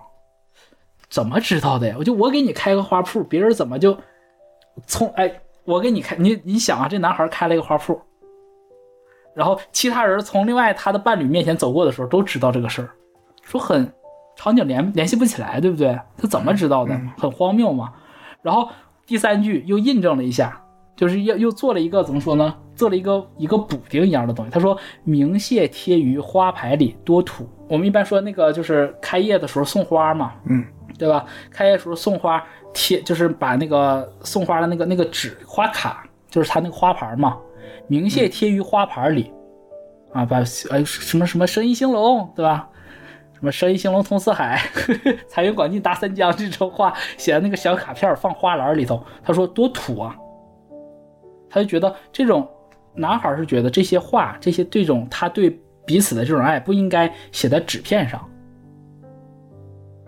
[1.09, 1.97] 怎么知道的呀？
[1.99, 3.99] 我就我给你开个花铺，别人怎么就
[4.87, 8.01] 从哎，我给你开，你你想啊，这男孩开了一个花铺。
[9.35, 12.91] 然后其他人从另外他的伴侣面前走过的时候，都知道这个事儿，
[13.43, 13.93] 说很
[14.37, 15.99] 场景联联系不起来，对不对？
[16.17, 16.97] 他怎么知道的？
[17.19, 17.93] 很荒谬嘛。
[18.41, 18.69] 然后
[19.05, 20.63] 第三句又印证了一下，
[20.95, 22.55] 就是又又做了一个怎么说呢？
[22.83, 24.51] 做了一个一个补丁一样的东西。
[24.51, 30.65] 他说：“明谢贴于花牌里多土。”我们一般说那个就是开业的时候送花嘛，嗯，
[30.99, 31.25] 对吧？
[31.49, 37.39] 开业时候送花贴，就是把那个送花的那个那个纸花卡，就是他那个花牌嘛。
[37.87, 39.33] 明谢贴于花牌里，
[40.13, 40.39] 啊，把
[40.71, 42.69] 呃什么什么生意兴隆，对吧？
[43.35, 44.61] 什么生意兴隆通四海，
[45.31, 49.05] 财源广进达三江这种话写在那个小卡片放花篮里头。
[49.23, 50.17] 他说多土啊，
[51.49, 52.49] 他就觉得这种
[52.95, 58.29] 男孩是觉得这些话，这些这种他对彼此的这种爱不应该写在纸片上。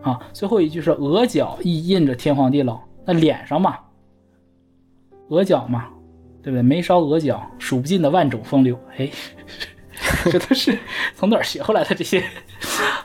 [0.02, 3.78] 啊，最后一句是额角亦印着天荒地老，那脸上嘛，
[5.28, 5.88] 额角嘛。
[6.42, 6.62] 对不对？
[6.62, 9.08] 眉梢额角数不尽的万种风流，哎，
[10.30, 10.78] 这都是
[11.16, 11.94] 从哪儿学回来的？
[11.94, 12.22] 这些，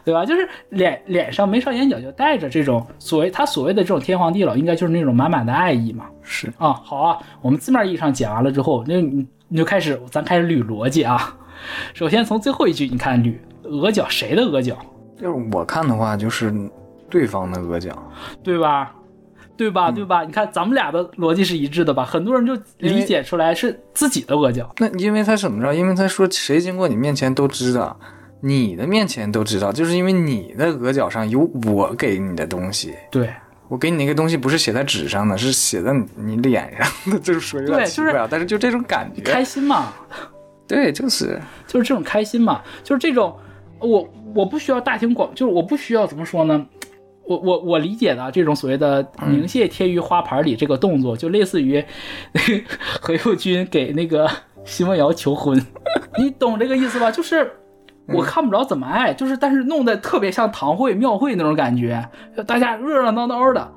[0.04, 0.26] 对吧？
[0.26, 6.08] 就是脸脸上眉梢眼角就带着这种所谓他所谓的这种天荒地老，应该就是那种满满的爱意嘛。
[6.22, 11.36] 是啊，好啊，我们字面意义上讲完了之后，那你你就开始咱开始捋逻辑啊。
[11.94, 14.78] 首先从最后一句，你看捋额角谁的额角？
[15.18, 16.54] 就是我看的话，就是
[17.10, 17.92] 对方的额角，
[18.42, 18.96] 对吧？
[19.58, 19.92] 对吧？
[19.92, 20.24] 对吧？
[20.24, 22.06] 你看咱们俩的逻辑是一致的吧？
[22.06, 24.74] 很多人就理解出来是自己的额角。
[24.78, 25.76] 那因为他怎么着？
[25.76, 28.00] 因为他说谁经过你面前都知道，
[28.40, 32.96] 你的面前都知道，就是因为你的额角上有我给你的东西。
[33.12, 33.30] 对，
[33.70, 39.94] 我给你那个东西不是写在纸上的，是写在你脸上的，就是说有点奇怪，但是就这种感觉，开心嘛？
[40.68, 42.62] 对，就是就是这种开心嘛？
[42.84, 43.38] 就是这种，
[43.80, 46.66] 我我不需要大庭广，就是我不需要怎么说呢？
[47.26, 51.84] 我我我理解的这种所谓的明谢贴于花盘里这个动作，就类似于
[53.00, 54.28] 何猷君给那个
[54.66, 55.56] 奚梦瑶求婚，
[56.18, 57.12] 你懂这个意思吧？
[57.12, 57.52] 就是
[58.14, 62.08] 我看不着怎么爱，就是但是弄得特别像堂会庙会那种感觉，
[62.46, 63.72] 大家热热闹闹的，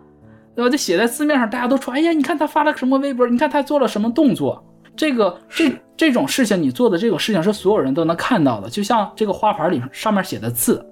[0.54, 0.70] 对吧？
[0.70, 4.64] 就写在字面上，大家都说，哎呀，你看他发了什么微博，你看他做了什么动作，
[4.96, 5.72] 这个这。
[5.94, 10.84] 这种事情你做的这个事情是所有人都能看到的，就像这个花盘里上面写的字，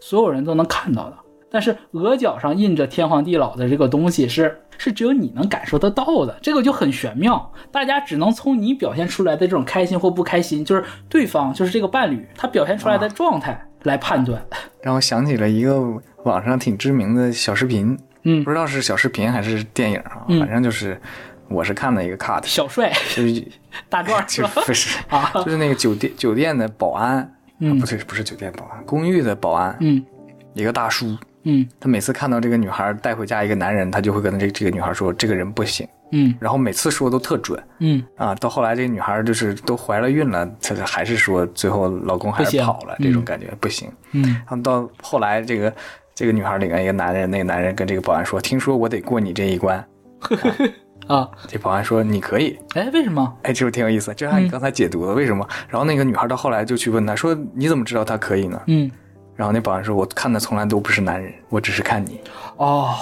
[0.00, 1.16] 所有人都能看到的。
[1.56, 7.50] 但是额角上印着天荒地老的这个东西是是只有你能感受得到的，这个就很玄妙。
[7.72, 14.44] 大家只能从你表现出来的这种开心或不开心，就是对方就是这个伴侣他表现出来的状态来判断。
[14.82, 15.80] 让我想起了一个
[16.24, 18.44] 网上挺知名的小视频，嗯。
[18.44, 20.38] 不知道是小视频还是电影啊，嗯。
[20.40, 21.00] 反正就是
[21.48, 22.92] 我是看了一个 cut，小帅。
[23.14, 23.48] 就是
[23.88, 24.22] 大壮？
[24.66, 27.78] 不是 啊，就是那个酒店酒店的保安，嗯。
[27.78, 30.04] 啊不对，不是酒店保安，公寓的保安，嗯。
[30.52, 31.14] 一个大叔，
[31.48, 38.34] 嗯他每次看到这个女孩带回家一个男人，他就会跟这这个女孩说这个人不行，嗯然后每次说都特准嗯啊。
[38.34, 43.88] 到后来这个女孩就是都怀了孕了，她还是说最后老公还是跑了，这种感觉不行。
[44.12, 45.72] 嗯然后到后来这个
[46.14, 49.84] 这个女孩里面一个男人，那个男人跟这个保安说，听说我得过你这一关。
[51.06, 53.32] 啊，这保安说你可以，哎，为什么？
[53.42, 55.46] 哎，这个挺有意思，就像你嗯刚才解读的，为什么？
[55.68, 58.60] 然后那个女孩到后来就去问他说你怎么知道他可以呢？
[58.66, 58.90] 嗯
[59.36, 62.18] 然后那保安说我看的从来都不是男人，我只是看你。
[62.56, 62.94] 哦，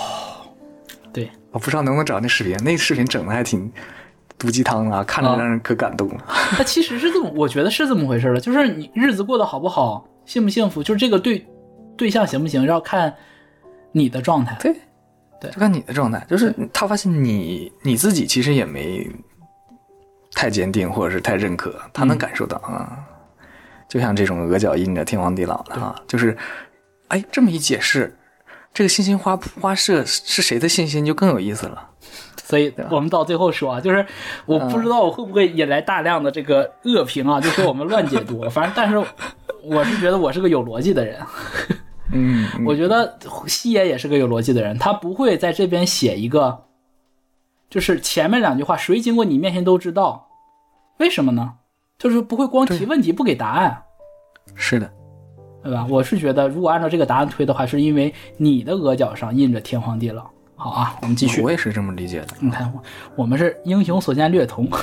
[1.12, 3.73] 对，我不知道能不能找那视频，那视频整的还挺
[4.37, 6.25] 毒鸡汤啊，看着啊让人可感动了。
[6.57, 11.47] 它其实是这么，我觉得是这么回事的，就是你日子过得好不好，幸不幸福，就是这个对
[11.97, 13.14] 对象行不行，要看
[13.92, 14.57] 你的状态。
[14.61, 14.75] 对，
[15.40, 19.09] 对就看你的状态，就是他发现你你自己其实也没
[20.33, 22.99] 太坚定或者是太认可，他能感受到啊。
[23.95, 26.37] 就像这种额角印着天荒地老的啊，就是，
[27.07, 28.19] 哎，这么一解释，
[28.73, 31.91] 这个星星花花社是谁的信心就更有意思了。
[32.43, 34.05] 所以我们到最后说啊，就是
[34.47, 38.43] 我不知道我会不会引来大量的这个恶评啊，就说我们乱解读。
[38.51, 38.99] 反正，但是
[39.63, 41.21] 我是觉得我是个有逻辑的人，
[42.13, 46.65] 嗯，我觉得西野也是个有逻辑的人，他不会在这边写一个，
[47.71, 50.31] 就是前面两句话谁经过你面前都知道，
[50.99, 51.53] 为什么呢？
[51.97, 53.84] 就是不会光提问题不给答案。
[54.55, 54.90] 是的，
[55.62, 55.87] 对吧？
[55.88, 60.25] 我是觉得，如果按照这个答案推的话，是因为你的额角上印着天荒地老。
[60.57, 61.43] 好啊，我们继续。
[61.43, 62.83] 我也是这么理解的，你看，我
[63.17, 64.69] 我们是英雄所见略同。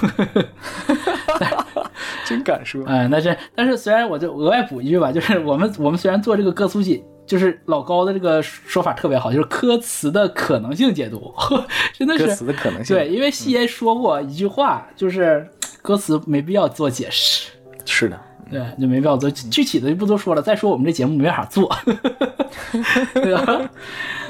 [2.26, 2.84] 真敢说。
[2.86, 11.34] 哎，那是但是，虽然我就额外补一句吧，就是我们我们虽然做这个歌苏解，就是老高的这个说法特别好，就是歌词的可能性解读，
[11.94, 15.50] 真的是歌词的可能性，对，因为西爷说过一句话，就是
[15.82, 17.50] 歌词没必要做解释。
[17.86, 18.20] 是的，
[18.52, 20.42] 对，就没必要做，具体的就不多说了。
[20.42, 21.74] 再说我们这节目没法做，
[23.16, 23.72] 对吧？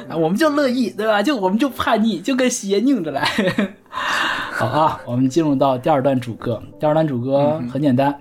[0.07, 1.23] 啊我们就乐意，对吧？
[1.23, 3.27] 就我们就叛逆，就跟邪拧着来。
[3.89, 6.61] 好啊，我们进入到第二段主歌。
[6.79, 8.15] 第二段主歌很简单，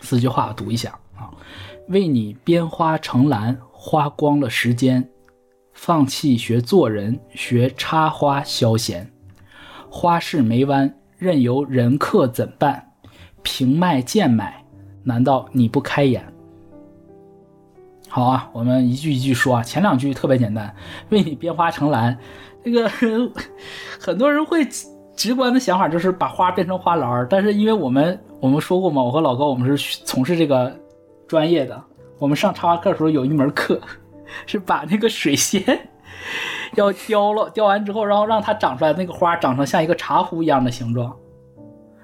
[0.00, 1.30] 四句话读一下啊：
[1.88, 5.02] 为你编花成篮，花光了时间；
[5.72, 9.08] 放弃学做人，学插花消闲。
[9.88, 12.88] 花市没弯，任由人客怎办？
[13.42, 14.61] 平卖贱买，
[15.04, 16.24] 难道你不开眼？
[18.08, 19.62] 好啊，我们一句一句说啊。
[19.62, 20.74] 前两句特别简单，
[21.08, 22.16] 为你编花成篮，
[22.62, 22.86] 这个
[23.98, 24.66] 很多人会
[25.16, 30.74] 直观的想法就是把花变成花篮，但是因为我们我们说过嘛，我和老高我们是从事这个
[31.26, 31.82] 专业的，
[32.18, 33.80] 我们上插花课的时候有一门课
[34.46, 35.62] 是把那个水仙
[36.76, 41.16] 要雕了，雕完之后，然后让它长出来那个花长成像一个茶壶一样的形状，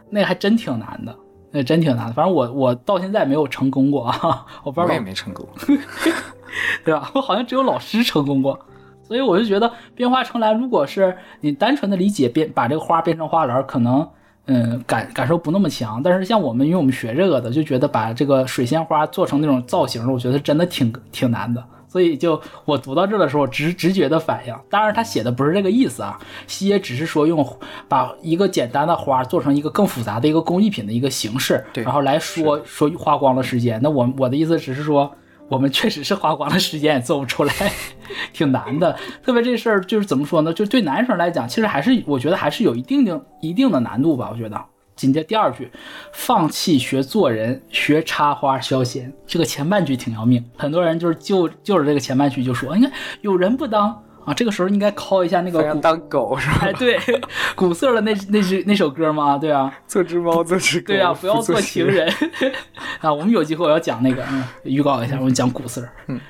[0.09, 1.15] 那还真挺难的。
[1.51, 5.47] 那真挺难的，反正我我到现在没有成功过啊，我不知道我也没成功。
[6.85, 7.11] 对吧？
[7.15, 8.59] 我好像只有老师成功过，
[9.03, 14.09] 所以我就觉得变花成篮，如果是你单纯的理解变把这个花变成花篮，可能
[14.47, 16.03] 嗯感感受不那么强。
[16.03, 21.63] 但是像我们，因为我们学这个的，就觉得把这个水仙花做成那种造型，我觉得真的挺挺难的。
[21.89, 27.45] 所以就我读到这的时候，直直觉的反应，当然他写的不是这个意思啊，西野只是说用
[27.89, 33.81] 把一个简单的花做成一个更复杂的一个工艺品的一个形式，对然后来说说花光了时间。
[33.83, 35.11] 那我我的意思只是说。
[35.51, 37.55] 我们确实是花光了时间也做不出来，
[38.35, 38.95] 挺难的。
[39.25, 40.53] 特别这事儿就是怎么说呢？
[40.53, 44.29] 就对男生来讲，其实还是我觉得还是有一定的一定的难度吧。
[44.31, 44.63] 我觉得。
[44.99, 45.71] 紧接第二句，
[46.13, 49.11] 放弃学做人，学插花消闲。
[49.27, 53.91] 这个前半句挺要命，很多人就是就就是这个前半句就说，你看有人不当
[54.25, 56.59] 啊，这个时候应该敲一下那个鼓，当狗是吧？
[56.63, 56.99] 哎，对，
[57.55, 59.39] 古色的那那是那首歌吗？
[59.39, 60.89] 对啊，做只猫，做只狗。
[60.89, 62.13] 对啊，不要做做情人
[63.01, 63.15] 啊！
[63.15, 65.89] 我们有机会我要讲那个，嗯，预告一下，我们讲古色。
[66.09, 66.21] 嗯，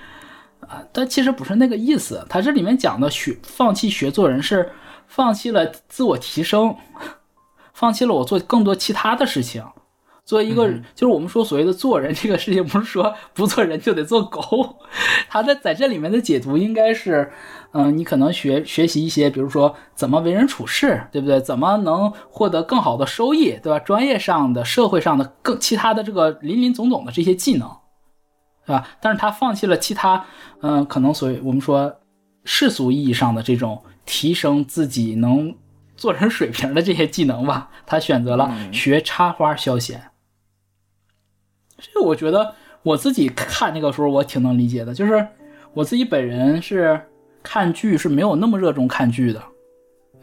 [0.61, 2.25] 啊，但其实不是那个意思。
[2.29, 4.71] 他这里面讲的学放弃学做人，是
[5.09, 6.77] 放弃了自我提升，
[7.79, 9.63] 放弃了我做更多其他的事情，
[10.25, 14.77] 作为一个，就是我们说所谓的做人这个事情，不是说 不做人就得做狗。
[15.31, 17.31] 他在在这里面的解读应该是，
[17.71, 21.41] 嗯，你可能学学习一些，比如说怎么为人处事，对不对？
[21.41, 23.79] 怎么能获得更好的收益，对吧？
[23.79, 27.71] 专业上的、社会上的更其他的这个林林总总的这些技能，
[28.67, 28.89] 对吧？
[29.01, 30.25] 但是他放弃了其他，
[30.63, 31.95] 嗯，可能所谓我们说
[32.43, 35.55] 世俗意义上的这种提升自己能
[35.99, 40.01] 做成水平的这些技能吧， 他选择了学插花消闲。
[41.77, 45.27] 这个我觉得我自己看那个时候我挺能理解的，就是
[45.75, 46.99] 我自己本人是
[47.43, 49.43] 看剧是没有那么热衷看剧的，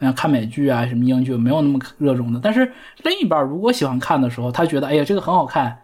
[0.00, 2.40] 像看美剧啊什么英剧没有那么热衷的。
[2.42, 5.78] 但是另一半如果喜欢看的时候，他觉得哎呀这个很好看，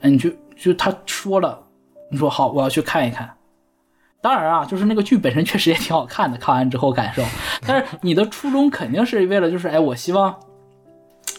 [0.00, 1.62] 哎你就就他说了，
[2.10, 3.30] 你说好我要去看一看。
[4.20, 7.22] 当然啊，就是那个剧本身确实也挺好看的，看完之后感受。
[7.66, 10.34] 但是你的初衷肯定是为了就是哎我希望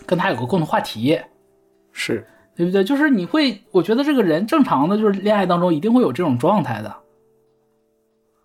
[0.05, 1.19] 跟他有个共同话题，
[1.91, 2.27] 是。
[2.53, 2.83] 对不对？
[2.83, 6.93] 就是你会，我觉得这个人正常的，就是恋爱当中一定会有这种状态的，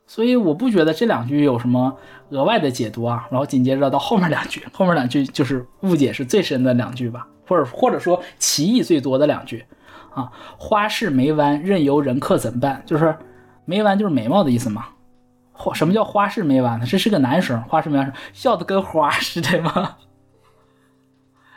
[0.07, 1.94] 所以我不觉得这两句有什么
[2.31, 3.27] 额外的解读啊。
[3.31, 9.62] 然后紧接着到后面两句， 后面两句就是误解是最深的两句吧，或者或者说歧义最多的两句
[10.14, 10.31] 啊。
[10.57, 12.81] 花式眉弯，任由人客怎办？
[12.87, 13.14] 就是
[13.66, 14.87] 没完就是眉毛的意思嘛。
[15.52, 16.87] 花什么叫花式没完呢？
[16.87, 19.96] 这是个男生，花式没完笑的跟花似的吗？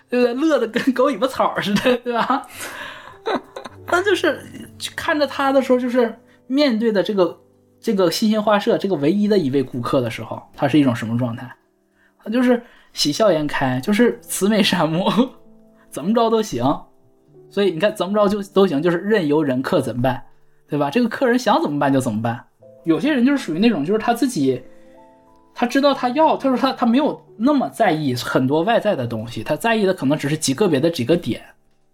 [0.09, 0.33] 对不对？
[0.33, 2.47] 乐的跟狗尾巴草似的，对吧？
[3.87, 4.39] 那就是
[4.95, 6.17] 看着他的时候，就是
[6.47, 7.39] 面对的这个
[7.79, 11.53] 这个新兴花社这个唯一的一位顾客的时候，他是一种什么状态？
[12.23, 15.05] 他就是喜笑颜开，就是慈眉善目，
[15.91, 16.63] 怎么着都行。
[17.49, 20.23] 所以你看，怎么着就都行，就是任由人客怎么办，
[20.69, 20.89] 对吧？
[20.89, 22.43] 这个客人想怎么办就怎么办。
[22.83, 24.61] 有些人就是属于那种，就是他自己。
[25.55, 31.41] 他知道他要，他说他他没有那么在意很多外在的东西，他在意的可能只是极个别的几个点，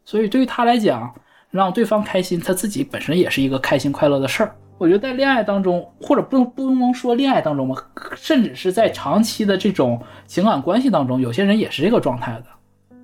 [0.03, 1.11] 所以对于他来讲，
[1.49, 4.55] 让对方开心，他自己本身也是一个开心快乐的事儿。
[4.77, 7.75] 我觉得在恋爱当中，或者不不能说恋爱当中吧，
[8.15, 12.95] 甚至是在长期的这种情感关系当中，有些人也是这个状态的，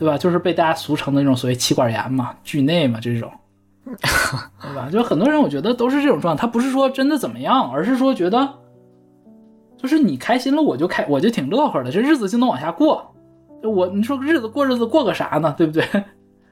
[0.00, 0.18] 对吧？
[0.18, 3.30] 就是被大家俗称的那种所谓妻管严嘛、惧内嘛这种，
[4.60, 4.88] 对吧？
[4.90, 8.48] 就很多人我觉得都是这种状态，他不是说真的怎么样，而是说觉得。
[9.78, 13.14] 就是你开心了，我就开，我就挺乐呵的，这日子就能往下过。
[13.62, 15.54] 我你说日子过日子过个啥呢？
[15.56, 15.84] 对不对？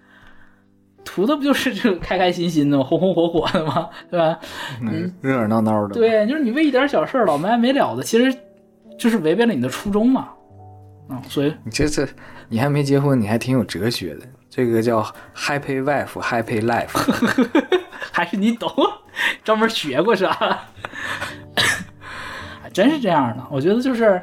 [1.05, 2.85] 图的不就是这个开开心心的吗？
[2.85, 3.89] 红红火火的吗？
[4.11, 4.39] 对吧？
[4.83, 5.95] 嗯，热热闹闹的。
[5.95, 8.37] 对，就是你为一点小事老没完没了的，其实
[8.99, 10.29] 就是违背了你的初衷嘛。
[11.09, 12.09] 嗯，所以你这次
[12.49, 14.23] 你还没结婚，你还挺有哲学的。
[14.55, 15.03] 这个叫
[15.35, 16.87] Happy Wife Happy Life，
[18.13, 18.71] 还是你懂，
[19.43, 20.69] 专门学过是吧？
[22.73, 24.23] 真是这样的，我觉得就是，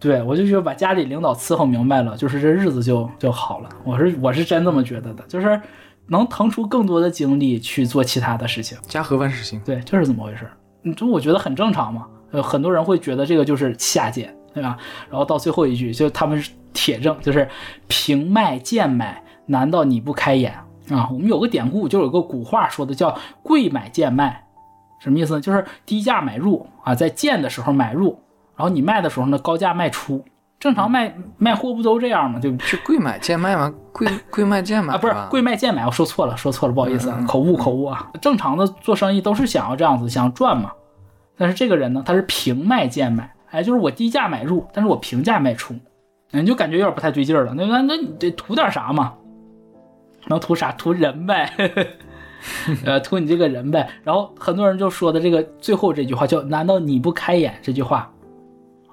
[0.00, 3.68] 对我就觉得把家里领导伺候明白了，就是这日子就就好了。
[3.84, 5.60] 我是我是真这么觉得的，就是
[6.06, 8.78] 能腾出更多的精力去做其他的事情。
[8.88, 10.48] 家和万事兴，对，就是这么回事。
[10.80, 12.06] 你就我觉得很正常嘛。
[12.30, 14.78] 呃，很多人会觉得这个就是下贱，对吧？
[15.10, 17.46] 然后到最后一句，就他们是铁证，就是
[17.88, 20.54] 平卖贱买，难道你不开眼
[20.90, 21.08] 啊？
[21.10, 24.44] 我们有个典故，就有个古话说的叫贵买贱卖。
[24.98, 25.40] 什么意思呢？
[25.40, 28.18] 就是低价买入啊，在贱的时候买入，
[28.56, 30.24] 然后你卖的时候呢，高价卖出。
[30.58, 32.38] 正常卖卖货不都这样吗？
[32.40, 33.72] 对就是贵买贱卖吗？
[33.92, 38.10] 贵贵卖贱买啊，不是贵卖贱买，我说错了，说错了，不好意思，口误口误啊。
[38.22, 40.72] 正常的做生意都是想要这样子，想赚嘛。
[41.36, 45.74] 但是这个人呢，他是平卖贱买，哎，就是我低价买入，但是我平价卖出，
[46.30, 47.52] 你就感觉有点不太对劲了。
[47.54, 49.12] 那那那你得图点啥嘛？
[50.26, 50.72] 能图啥？
[50.72, 51.52] 图人呗。
[52.84, 53.88] 呃，图你这个人呗。
[54.04, 58.12] 然后很多人就说的这个最后这句话叫“难道你不开眼”这句话，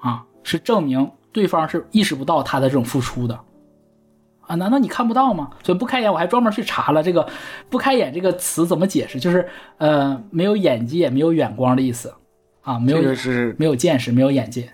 [0.00, 3.38] 啊，是证明对方是意识不到他的这种付出的，
[4.40, 5.50] 啊，难道你看不到吗？
[5.62, 7.28] 所以不开眼，我还专门去查了这个
[7.70, 12.12] “不开眼”这个词怎么解释，就是呃，没有眼界、没有眼光的意思，
[12.62, 14.68] 啊，没有是没有见识、没有眼界。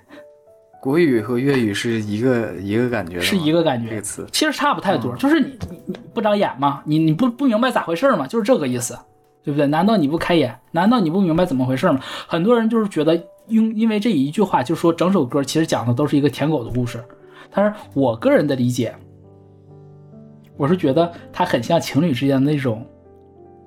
[0.81, 3.91] 国语和粤语是一个一个感觉，是一个感觉。
[3.91, 6.83] 这个词其实差不太多，就是你你你不长眼吗？
[6.87, 8.27] 你你不不明白咋回事吗？
[8.27, 8.99] 就是这个意思，
[9.45, 9.67] 对不对？
[9.67, 10.59] 难道你不开眼？
[10.71, 12.01] 难道你不明白怎么回事吗？
[12.27, 13.15] 很多人就是觉得，
[13.47, 16.99] 因因为这一句话，就说整首歌其实讲的都是一个舔狗的故事。
[17.51, 18.95] 但是我个人的理解，
[20.57, 22.87] 我是觉得它很像情侣之间的那种，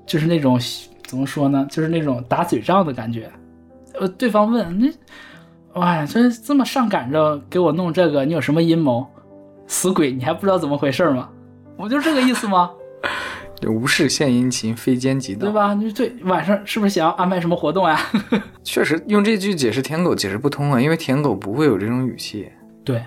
[0.08, 0.60] 就是那种
[1.06, 1.68] 怎么说呢？
[1.70, 3.30] 就是那种打嘴仗的感觉。
[4.00, 4.92] 呃，对方问那。
[5.76, 9.06] 哇，这这么上赶着给我弄这个，你有什么阴谋？
[9.68, 11.30] 死鬼，你还不知道怎么回事吗？
[11.78, 12.70] 不就这个意思吗？
[13.66, 15.74] 无事献殷勤，非奸即盗，对吧？
[15.74, 17.98] 你这晚上是不是想要安排什么活动呀？
[18.64, 22.52] 确实，用这句解释舔狗解释不通啊，因为舔狗不会有这种语气。
[22.84, 23.02] 对，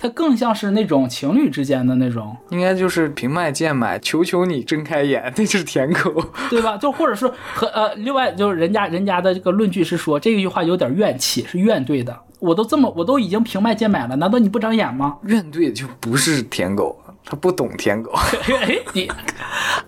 [0.00, 6.76] 它更像是那种情侣之间的那种，应该就是平麦贱买，求求你睁开眼，那就是舔狗，对吧？
[6.76, 12.18] 就或者说和呃，另外就是人家人家的这个论据是说这句话有点怨气，是怨对的。
[12.40, 15.16] 我都这么，我都已经平麦贱买了，难道你不长眼吗？
[15.24, 18.12] 怨对就不是舔狗，他不懂舔狗。
[18.62, 19.10] 哎你，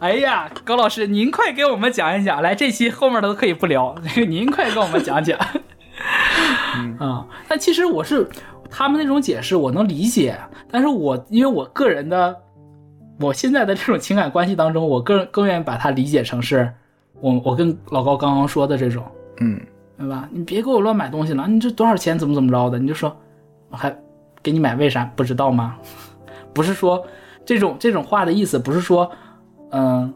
[0.00, 3.94] 哎呀，高老师，您快给我们讲一讲，来这期后面的都可以不聊，
[4.28, 5.38] 您快跟我们讲讲。
[6.76, 8.28] 嗯啊，但其实我是
[8.70, 10.38] 他们那种解释我能理解，
[10.70, 12.36] 但是我因为我个人的，
[13.18, 16.72] 我现在的这种情感关系当中，我更更愿意把它理解成是
[17.20, 19.04] 我我跟老高刚刚说的这种，
[19.40, 19.60] 嗯。
[19.98, 20.26] 对吧？
[20.32, 22.18] 你别给我乱买东西了，你这多少钱？
[22.18, 22.78] 怎么怎么着的？
[22.78, 23.14] 你就说，
[23.70, 23.94] 还
[24.42, 25.76] 给你买，为啥不知道吗？
[26.54, 27.04] 不是说
[27.44, 29.10] 这种这种话的意思，不是说，
[29.72, 30.10] 嗯，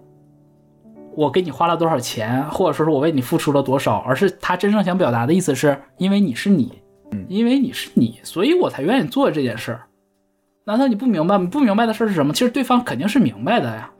[1.14, 6.80] 我给你花了多少钱，或者说是我为你付出了多少，而是他真正想表达的意思是，因为你是你，
[7.28, 9.82] 因为你是你，所以我才愿意做这件事儿。
[10.64, 11.48] 难道你不明白吗？
[11.50, 12.32] 不明白的事儿是什么？
[12.32, 13.90] 其实对方肯定是明白的呀。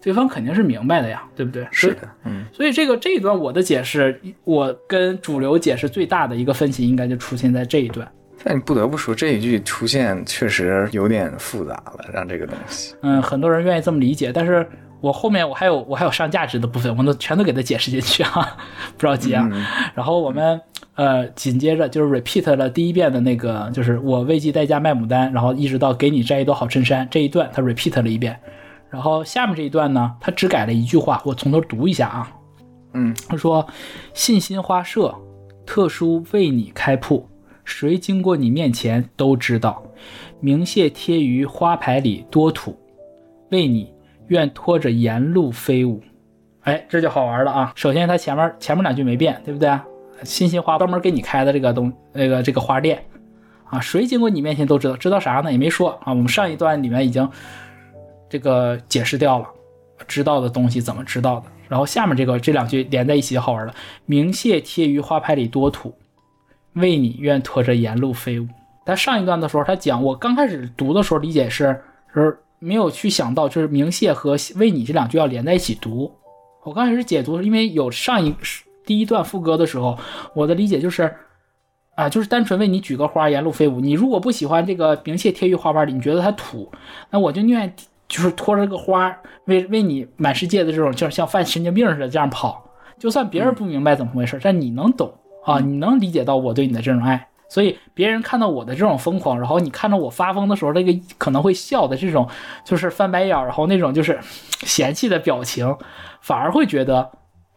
[0.00, 1.66] 对方肯定是明白的呀，对不对？
[1.72, 2.44] 是的，嗯。
[2.52, 8.06] 所以这个这一段我的解释，我跟主流解释最大的一个分歧，应该就出现在这一段。
[8.44, 12.94] 但你不得不说，这一句出现确实有点复杂了，让这个东西。
[13.02, 14.64] 嗯，很多人愿意这么理解，但是
[15.00, 18.56] 我后面我还有我还有上价值的部分，我都全都给他解释进去啊，
[18.96, 19.50] 不着急啊。
[19.94, 20.60] 然后我们
[20.96, 28.38] 呃紧接着就是 repeat 了第一遍的那个，就是我为计代价卖牡丹，然后一直到给你摘一朵好衬衫这一段，他 repeat 了一遍。
[28.88, 32.32] 然后下面这一段呢，他只改了一句话，我从头读一下啊。
[32.94, 33.66] 嗯，他说
[34.14, 35.14] ：“信心花社
[35.66, 37.28] 特殊为你开铺，
[37.64, 39.82] 谁经过你面前都知道，
[40.40, 42.78] 名谢贴于花牌里多土，
[43.50, 43.92] 为你
[44.28, 46.00] 愿拖着沿路飞舞。”
[46.62, 47.72] 哎，这就好玩了啊！
[47.76, 49.68] 首先他前面前面两句没变，对不对？
[50.24, 53.04] 信心花专门给你开的这个东那个这个花店
[53.64, 55.50] 啊，谁经过你面前都知道，知道啥呢？
[55.52, 56.12] 也没说啊。
[56.12, 57.28] 我们上一段里面已经。
[58.28, 59.46] 这个解释掉了，
[60.08, 61.46] 知道的东西怎么知道的？
[61.68, 63.72] 然后下面这个这两句连在一起就好玩了。
[64.04, 65.94] 明谢贴于花牌里多土，
[66.72, 68.48] 为你愿拖着沿路飞舞。
[68.84, 71.80] 但上一段的时候，他讲我刚开始读的时候理解是，
[72.12, 76.12] 是没有去想到就是明谢和为你这两句要连在一起读。
[76.64, 78.32] 我刚开始解读，因为有上一
[78.86, 79.98] 第一段副歌的时候，
[80.32, 81.14] 我的理解就是，
[81.96, 83.80] 啊，就是单纯为你举个花沿路飞舞。
[83.80, 86.72] 你如果不喜欢这个明谢贴于花瓣里，你觉得它土，
[87.10, 87.74] 那我就宁愿。
[88.08, 89.12] 就是拖着个花
[89.46, 92.64] 为为你满世界的这种，就是像犯神经病似的这样跑。
[93.00, 95.12] 就算别人不明白怎么回事，但你能懂
[95.44, 97.26] 啊，你能理解到我对你的这种爱。
[97.48, 102.28] 所以别人看到我的这种疯狂，然后你看到我发疯的时候那个可能会笑的这种，
[102.64, 104.20] 就是翻白眼，然后那种就是
[104.62, 105.76] 嫌弃的表情，
[106.20, 107.10] 反而会觉得，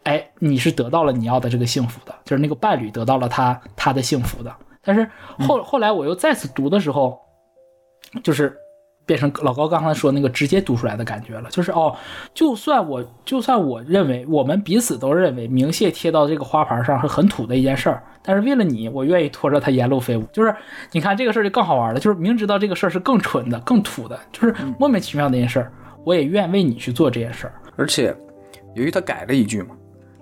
[0.04, 4.54] 哎，你是得到了你要的这个幸福的，就是那个伴侣得到了他他的幸福的。
[4.82, 7.18] 但是后后来我又再次读的时候，
[8.22, 8.56] 就是。
[9.06, 11.96] 变成老高刚才说那个直接读出来的感觉了，就是哦，
[12.32, 20.22] 就算我就算我认为我们彼此都认为明谢贴到这个花盘上是很土的一件事儿，但是为了你，我愿意拖着它沿路飞舞。
[20.32, 20.54] 就是
[20.92, 25.72] 你看这个事儿就更好玩了，就是明知道这个事儿是更蠢的、更土的，就是莫名其妙的一件事儿，
[26.04, 27.54] 我也愿为你去做这件事儿。
[27.76, 28.14] 而且
[28.76, 29.74] 由于他改了一句嘛，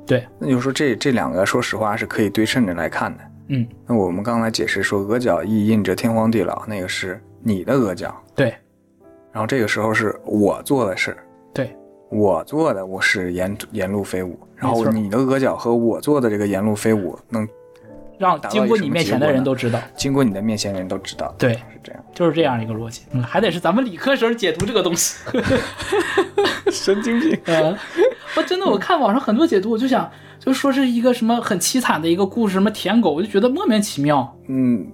[0.09, 3.24] 对，那就说这这两个说实话是可以对称着来看的。
[3.48, 8.54] 嗯，那我们刚才解释说额角亦印着天荒地老，那个是你的额角，对。
[9.30, 11.16] 然后这个时候是我做的事，
[11.52, 11.76] 对
[12.09, 14.38] 我做的，我是沿沿路飞舞。
[14.56, 17.46] 然后你的额角和我做的这个沿路飞舞，能
[18.18, 21.34] 让经过你面前的人都知道，经过你的面前的人都知道。
[21.38, 23.02] 对，是这样，就是这样一个逻辑。
[23.12, 25.18] 嗯，还得是咱们理科生解读这个东西，
[26.72, 27.78] 神经病啊！
[28.37, 34.37] 我真的，我看网上很多解读，我就想，就说是一个什么很凄惨的一个故事，什么舔狗，我就觉得莫名其妙。
[34.49, 34.87] 嗯。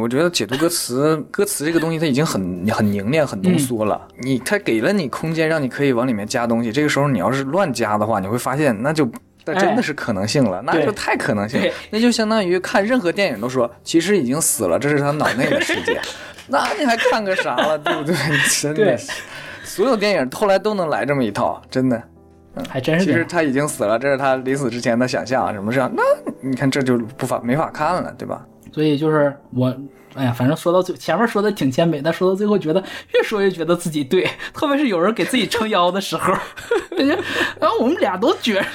[0.00, 4.00] 我觉得解读歌词，歌词这个东西它已经很很凝练、很浓缩了。
[4.18, 6.72] 你它给了你空间，让你可以往里面加东西。
[6.72, 9.06] 这个时候你要是乱加的话，你会发现那就
[9.44, 11.60] 那真的是可能性了，那就太可能性。
[11.90, 16.00] 那就相当于看任何电影都说，其实已经死了，这是他脑内的世界。
[16.48, 18.14] 那你还看个啥了，对不对？
[18.62, 18.96] 真的，
[19.64, 22.02] 所有电影后来都能来这么一套，真的。
[22.68, 23.04] 还真是。
[23.04, 25.90] 其实他已经死了，这是他临死之前的想象，什么这样？
[25.94, 26.02] 那
[26.40, 28.44] 你看这就不法没法看了，对吧？
[28.72, 29.72] 所以就是我，
[30.14, 32.82] 哎呀，反正说到最前面说的挺谦卑，但说到最后觉得
[33.14, 36.34] 越说越觉得自己对，特别是有人给自己撑腰的时候，
[37.60, 38.66] 然后我们俩都觉得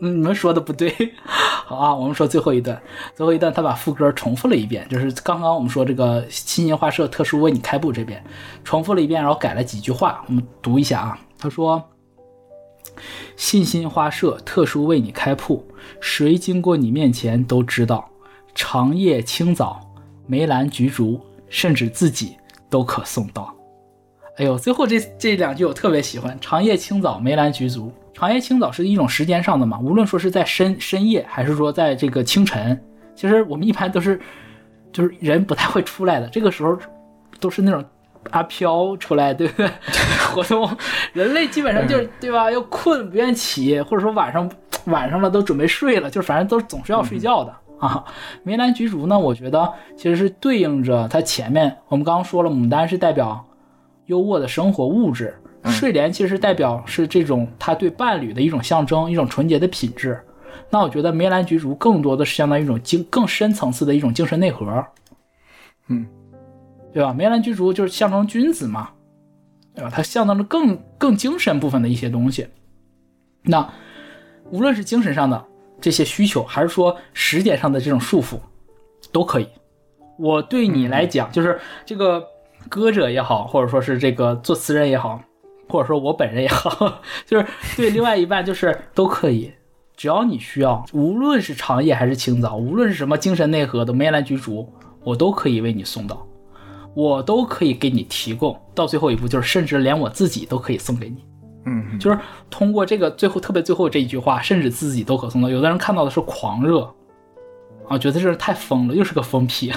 [0.00, 0.94] 你们说的不对。
[1.26, 2.80] 好啊，我们说最后一段，
[3.14, 8.22] 最后一段他把副歌重复了一遍，就是刚刚我们说这个新年画社特殊为你开布这边
[8.64, 11.18] 重复了一遍，然后改了几句话，我们读一下啊。
[11.38, 11.82] 他说
[13.36, 15.64] ：“信心花社特殊为你开铺，
[16.00, 18.08] 谁经过你面前都知道。”
[18.54, 19.80] 长夜清早，
[20.26, 22.36] 梅兰菊竹，甚至自己
[22.68, 23.54] 都可送到。
[24.36, 27.92] 哎呦，最后这这两句我特别喜欢：长夜清早，梅兰菊竹。
[28.12, 32.80] 长夜清早是一种时间上的嘛，无论说是在深深夜，还是说在这个清晨，
[33.14, 34.20] 其实我们一般都是，
[34.92, 36.26] 就是人不太会出来的。
[36.26, 36.76] 这个时候，
[37.38, 37.84] 都是那种
[38.30, 39.70] 阿飘出来，对不对？
[40.32, 40.68] 活动，
[41.12, 42.50] 人类基本上就是对吧？
[42.50, 44.50] 又困不愿起，或者说晚上
[44.86, 48.04] 晚上了都准备睡了，就反正都总是要睡觉的啊。
[48.42, 53.44] 梅兰菊竹呢，我觉得其实是对应着它前面我们刚刚说了，牡丹是代表
[54.06, 55.34] 优渥的生活物质。
[55.64, 60.18] 睡莲其实代表是这种他对伴侣的一种象征，一种纯洁的品质。
[60.70, 64.86] 那我觉得梅兰菊竹更多的是相当于一种精更深层次的一种精神内核，
[65.88, 66.06] 嗯，
[66.98, 67.12] 对吧？
[67.12, 68.90] 梅兰菊竹就是象征君子嘛，
[69.72, 69.90] 对吧？
[69.94, 72.48] 它象征着更更精神部分的一些东西。
[73.42, 73.72] 那
[74.50, 75.44] 无论是精神上的
[75.80, 78.36] 这些需求，还是说时间上的这种束缚，
[79.12, 79.46] 都可以。
[80.18, 82.20] 我对你来讲，就是这个
[82.68, 85.22] 歌者也好，或者说是这个作词人也好。
[85.68, 87.46] 或者说我本人也好， 就是
[87.76, 89.52] 对另外一半就是都可以，
[89.96, 94.68] 只要你需要，无论是长夜还是清早，无论是什么精神内核的梅兰菊竹，
[95.04, 96.26] 我都可以为你送到，
[96.94, 98.58] 我都可以给你提供。
[98.74, 101.24] 到最后一步，就是甚至连我自己都可以送给你。
[101.66, 102.18] 嗯，就是
[102.48, 105.48] 通过这个最后特别最后这一句话，甚至自己都可送到。
[105.48, 106.82] 有的人看到的是狂热
[107.88, 109.72] 啊，觉得这太疯了，又是个疯批。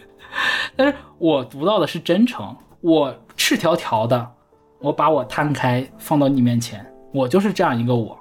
[0.76, 4.32] 但是我读到的是真诚，我赤条条的。
[4.78, 8.16] 我把我摊开放到你面前，我就是这样一个我，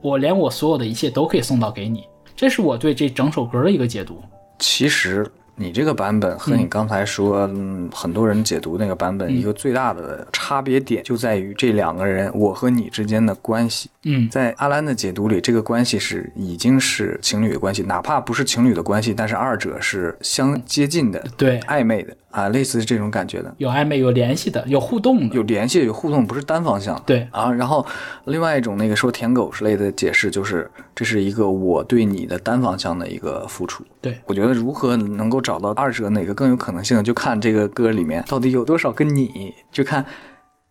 [0.00, 2.04] 我连我所有的一切都可以送到给你，
[2.36, 4.22] 这是我对这整首歌的一个解读。
[4.60, 5.30] 其实。
[5.60, 13.90] 你这个版本和你刚才说，嗯，很多人解读那个版本，一个最大的差别点就在于这两个人我和你之间的关系。
[14.04, 27.00] 嗯，在阿兰的解读里，这个关系是已经是情侣的关系，哪怕不是情侣的关系，但是二者是相接近的，对，暧昧的啊，类似这种感觉的，有暧昧、有联系的、有互动的，有联系、有互动，不是单方向。
[27.06, 27.86] 对啊，然后
[28.24, 33.84] 另外一种那个说舔狗之类的解释，就是这是一个我对你的单方向的一个付出。
[34.00, 36.30] 对我觉得如何能够找到二者哪个。
[36.40, 40.02] 更有可能性，就看这个歌里面到底有多少个你，就看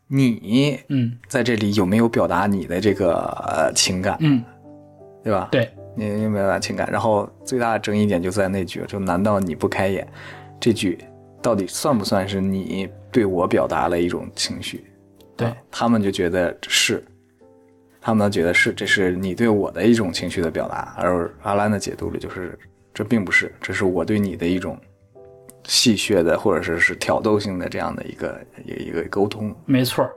[0.07, 4.43] 你，嗯，在这里有没有表达你的这个呃情感，嗯，
[5.23, 5.49] 对吧？
[5.51, 6.89] 对，你有没有表达情感？
[6.89, 10.07] 然后最大的争议点就在那句，就难道你不开眼？
[10.59, 10.97] 这句
[11.41, 14.85] 到底算不算是你对我表达了一种情绪？
[15.35, 17.03] 对他们就觉得是，
[18.01, 20.95] 他们觉得是，这是你对我的一种情绪的表达。
[20.97, 22.57] 而阿兰的解读里就是，
[22.93, 24.77] 这并不是，这是我对你的一种。
[25.65, 30.09] 戏谑的，或者是是挑逗性的这样的一个一个一个沟通，没错。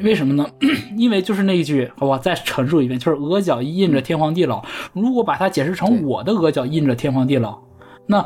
[0.00, 0.46] 为什么呢？
[0.96, 4.64] 因为就是那一句，我再陈述一遍，就是“额角印着天荒地老”。
[4.94, 7.60] 如果把它解释成我的额角印着天荒地老，
[8.06, 8.24] 那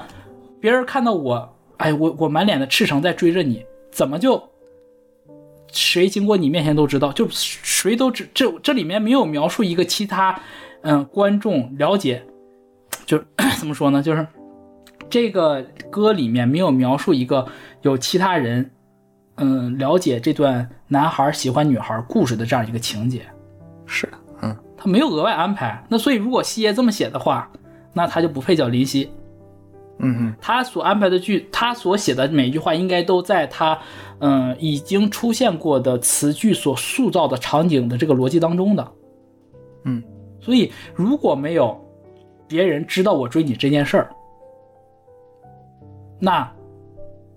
[0.61, 4.43] 别人看到我，哎，我我满脸的赤诚在追着你，怎么就
[5.73, 7.13] 谁经过你面前都知道？
[7.13, 10.41] 就谁都知这这里面没有描述一个其他
[10.83, 12.23] 嗯观众了解，
[13.07, 13.19] 就
[13.59, 14.03] 怎么说呢？
[14.03, 14.27] 就是。
[15.11, 17.47] 这个歌里面没有描述一个
[17.83, 18.69] 有其他人，
[19.37, 23.23] 嗯，了解这段男孩喜欢女孩故事的这样一个情节，
[23.87, 24.13] 是的，
[24.43, 25.85] 嗯，他没有额外安排。
[25.89, 27.49] 那所以如果西耶这么写的话，
[27.93, 29.09] 那他就不配叫林夕。
[29.99, 33.79] 嗯哼，他所安排的句，他所写的每一句话，应该都在他，
[34.19, 38.93] 嗯，已经出现过的词句所塑造的场景的这个逻辑当中的。
[39.85, 40.03] 嗯，
[40.41, 41.81] 所以如果没有
[42.49, 44.11] 别人知道我追你这件事儿。
[46.21, 46.51] 那，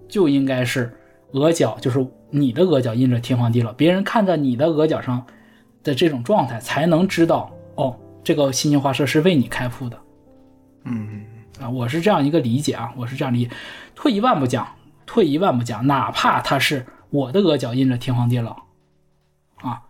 [0.07, 0.91] 就应该是
[1.33, 5.25] 额角，就是你的额角印着天荒地老，别人看着你的额角上
[5.83, 9.97] 的这种状态，才能知道哦，这个新兴画社是为你开铺的。
[10.85, 11.25] 嗯，
[11.59, 13.51] 啊，我是这样一个理解啊，我是这样理解。
[13.95, 14.67] 退一万步讲，
[15.05, 18.51] 退一万步讲，哪怕他是我的额角印着天荒地老，
[19.61, 19.81] 啊，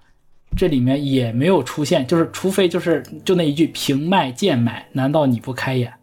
[0.55, 5.93] 这里面也没有出现，就是除非就是就那一句平卖贱买，难道你不开眼？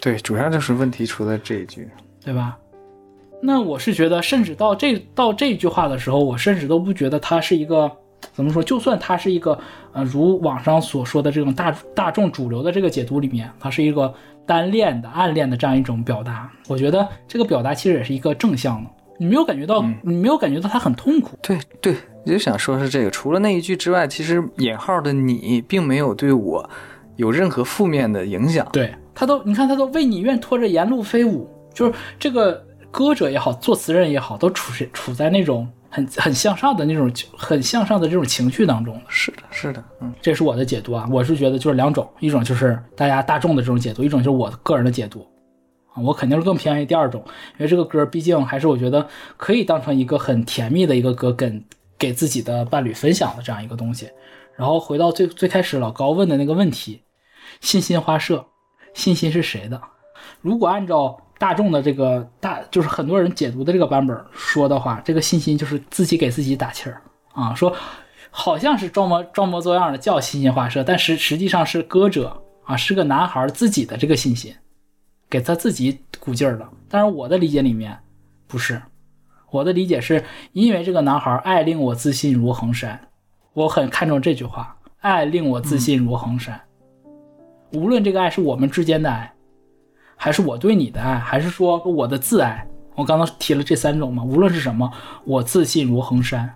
[0.00, 1.88] 对，主要就是问题出在这一句，
[2.24, 2.56] 对吧？
[3.42, 7.90] 那我是觉得，甚至到这到这句话的时候，我甚至都不觉得它是一个
[8.34, 8.62] 怎么说？
[8.62, 9.58] 就算它是一个
[9.92, 14.12] 呃，如网上所说的这种大大众主流的这个解读里面，它是一个
[14.50, 16.50] 单恋的、暗恋的这样一种表达。
[16.66, 21.38] 我觉得这个表达其实也是一个正向的，你没有感觉到，你没有感觉到他很痛苦。
[21.40, 21.94] 对对，
[22.24, 23.10] 我就想说是这个。
[23.12, 26.68] 除了那一句之外，其实引号的你并没有对我
[27.14, 28.66] 有任何负面的影响。
[28.72, 28.92] 对。
[29.14, 38.98] 他都，你看，他都为你愿拖着沿路飞舞，就是这个歌者也好，作词人也好，都处处在那种很很向上的那种很向上的这种情绪当中。
[39.08, 45.26] 是的，是的，嗯，这是我的解读啊，我是觉得就是两种，一种就是大家大众的这种解读，一种就是我个人的解读，
[45.92, 47.22] 啊，我肯定是更偏向于第二种，
[47.58, 51.62] 因为这个歌毕竟还是我觉得可以当成一个很甜蜜的一个歌，跟
[51.98, 54.08] 给自己的伴侣分享的这样一个东西。
[54.56, 57.02] 然后回到最最开始老高问的那个问题，
[57.60, 58.44] 信心花社，
[58.94, 59.80] 信心是谁的？
[60.40, 67.00] 如果按照大众的这个大，就是很多人解读的这个版本说的话，这个信心就是自己给自己打气儿
[67.32, 67.74] 啊，说
[68.30, 74.54] 好像是装模装模作样的叫信心花社，但实实际上是歌者啊，是个男孩自己的这个信心，
[75.30, 76.68] 给他自己鼓劲儿的。
[76.90, 77.98] 但是我的理解里面
[78.46, 78.82] 不是，
[79.50, 80.22] 我的理解是
[80.52, 83.00] 因为这个男孩爱令我自信如衡山。
[83.54, 86.60] 我很看重这句话，爱令我自信如衡山。
[87.72, 89.32] 无论这个爱是我们之间的爱，
[90.22, 92.62] 还是我对你的爱，还是说我的自爱，
[92.94, 94.22] 我刚刚提了这三种嘛。
[94.22, 94.92] 无论是什么，
[95.24, 96.54] 我自信如恒山，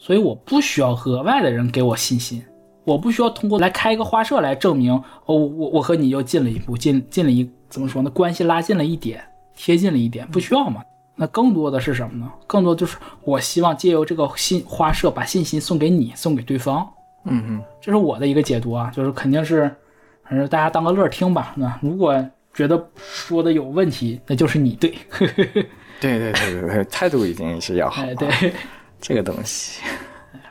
[0.00, 2.44] 所以我不需要额外的人给我信心，
[2.82, 4.92] 我不需要通过来开一个花社来证明
[5.26, 8.10] 哦，我我和你又进了一步，进进了一怎么说呢？
[8.10, 9.22] 关系拉近了一点，
[9.54, 10.82] 贴近了一点，不需要嘛。
[11.14, 12.28] 那更多的是什么呢？
[12.48, 16.84] 更多就是我希望借由这个信花社把信心送给你，送给对方。
[17.26, 19.72] 嗯嗯，这是我的一个解读啊，就是肯定是，
[20.24, 21.52] 反正大家当个乐听吧。
[21.54, 22.12] 那如果
[22.54, 24.94] 觉得说的有问题，那就是你对。
[26.00, 28.02] 对对对对对，态度一定是要好。
[28.02, 28.52] 哎，对，
[29.00, 29.82] 这个东西，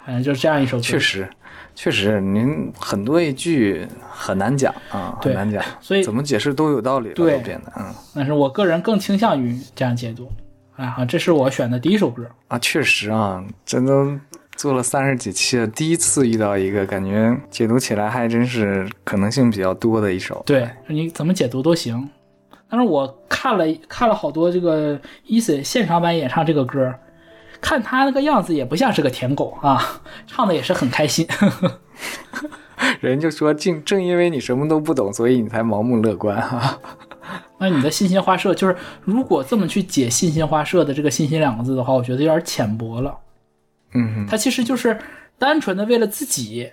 [0.06, 0.84] 反正就是这样一首歌。
[0.84, 1.30] 确实，
[1.76, 7.94] 确实，您很多一句很难讲啊，很难讲，所以怎么解释都有道理了，对，变得嗯。
[8.16, 10.32] 但是我个人更倾向于这样解读。
[10.76, 12.58] 哎哈，这是我选的第一首歌啊！
[12.58, 13.94] 确实啊，真的
[14.56, 20.42] 做了三十几期了，第一次遇到一个感觉解读起来还真是可能性比较多的一首。
[20.46, 22.10] 对，你怎么解读都行。
[22.70, 26.94] 但是我看了看了好多这个 Eason 现场版演唱这个歌，
[27.62, 31.28] 看他那个样子也不像是个舔狗啊，唱的也是很开心。
[33.00, 36.80] 人就说，正正因为你什么都不懂，所以你才盲目乐观哈。
[37.60, 43.16] 那你的信心花舍就是，如果这么去解信心花舍的这个“信心”两个字的话，我觉得有点浅薄了。
[43.94, 44.98] 嗯，它其实就是
[45.38, 46.72] 单纯的为了自己，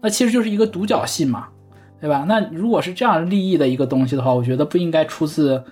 [0.00, 1.48] 那其实就是一个独角戏嘛，
[2.00, 2.24] 对吧？
[2.28, 5.62] 那如果是这样立意的一个东西的话，我觉得不应该出自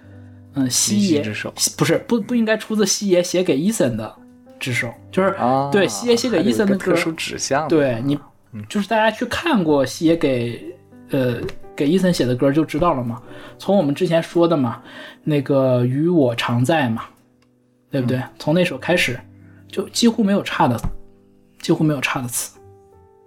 [0.55, 4.15] 嗯西爷之手，不是不不应该出自西爷写给伊森的
[4.59, 5.37] 之手，就是
[5.71, 8.19] 对西爷写给伊森的特殊指向，对你
[8.69, 10.75] 就是大家去看过西爷给
[11.11, 11.37] 呃。
[11.79, 13.23] 给伊森写的歌就知道了嘛，
[13.57, 14.83] 从我们之前说的嘛，
[15.23, 17.05] 那个与我常在嘛，
[17.89, 18.21] 对不对？
[18.37, 19.17] 从那首开始，
[19.69, 20.77] 就几乎没有差的，
[21.61, 22.59] 几乎没有差的词，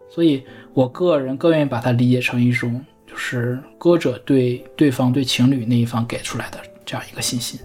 [0.10, 7.60] 所以我个人更愿意把它理解成一种，就是歌者对对方对情侣那一方给出来的这样一个信心。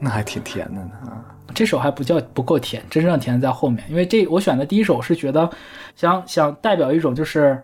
[0.00, 1.24] 那还挺甜的呢啊！
[1.54, 5.48] 这首还不叫不够甜，真正甜在后面，因为这我选的第一首是觉得
[5.94, 7.62] 想想代表一种就是。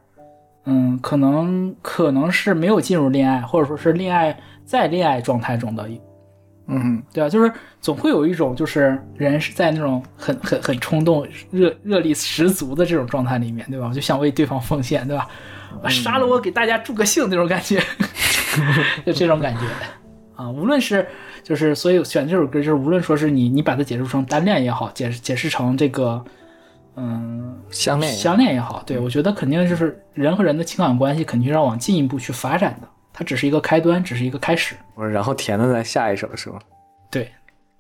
[0.67, 5.89] 嗯，可能可能是没有进入恋爱，或者说是恋爱在恋爱状态中的，
[6.71, 13.89] 嗯，对啊，就是总会有一种就是人是在那种很很很冲动、热热力十足的这种状态里面，对吧？
[13.89, 15.29] 我就想为对方奉献，对吧？
[15.89, 17.83] 杀了我给大家助个兴那种感觉，
[19.05, 19.61] 就这种感觉
[20.37, 20.51] 啊。
[20.51, 21.07] 无论是
[21.43, 26.25] 就是所以选这首歌，就是无论说是你你把它解释成单恋也好，解解释成这个。
[26.97, 32.89] 嗯，相恋相恋也好，对我觉得肯定就是人和人的情感关系肯定要往进一步去发展的，
[33.21, 34.75] 它只是一个开端，只是一个开始。
[34.95, 36.59] 我说，然后甜的在下一首是吗？
[37.11, 37.31] 对，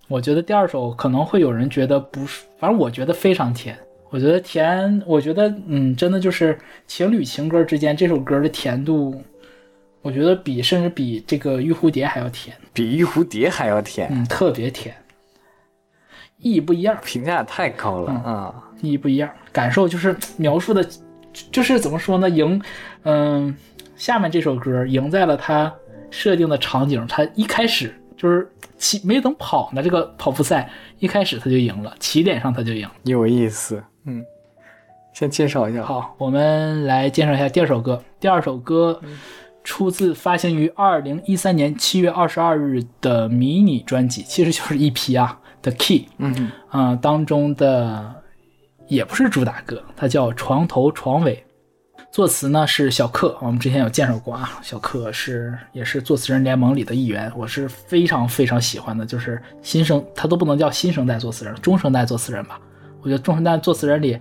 [0.07, 3.75] 我觉得第二首可能会有人觉得不是，反正我觉得非常甜。
[4.11, 9.19] 我觉得甜，我觉得嗯，真的就是情侣情歌之间这首歌的甜度，
[10.03, 14.95] 我觉得比甚至比这个玉蝴蝶还要甜，比玉蝴蝶还要甜，嗯，特别甜。
[16.37, 18.55] 意义不一样，评价太高了啊！
[18.83, 20.87] 意义不一样，感受就是描述的，
[21.51, 22.29] 就是怎么说呢？
[22.29, 22.61] 赢，
[23.05, 23.57] 嗯，
[24.01, 25.71] 下面这首歌赢在了他
[26.11, 30.71] 设定的场景，他一开始就是起没等跑呢，这个跑步赛
[31.01, 33.85] 一开始他就赢了，起点上他就赢，有意思。
[34.07, 34.25] 嗯，
[35.13, 35.85] 先介绍一下。
[35.85, 38.03] 好，我们来介绍一下第二首歌。
[38.19, 38.99] 第二首歌
[39.63, 45.39] 出自发行于二零一三年七月二十二日的迷你专辑，其实就是一批啊。
[45.61, 48.15] 的 key，嗯啊，当中的
[48.89, 51.45] 也不是主打歌，它叫床头床尾，
[52.11, 62.61] 作词呢是小克，我们之前有介绍过啊，小克是也是作词人联盟里的一员，我是非常非常喜欢的，就是新生，他都不能叫新生代作词人，中生代作词人吧，
[63.01, 64.19] 我觉得中生代作词人里，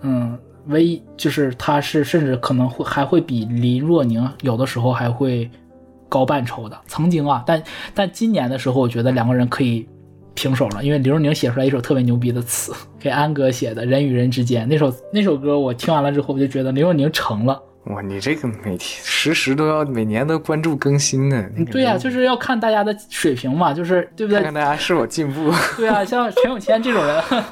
[0.00, 5.48] 嗯，唯一就是他是甚至可能会还会比林若宁有的时候还会
[6.08, 7.62] 高半筹的，曾经啊，但
[7.94, 9.88] 但今年的时候，我觉得两个人可以。
[10.34, 21.44] 平手了，因为刘若宁写出来一首特别牛逼的词， 给安哥写的《人与人之间》那首那首歌，我听完了之后，我就觉得刘若宁成了，哇，你这个每天时时都要每年都关注更新呢。
[21.70, 24.42] 对呀，就是要看大家的水平嘛，就是对不对？
[24.42, 25.52] 看看大家是否进步。
[25.76, 27.22] 对啊，像陈永谦这种人。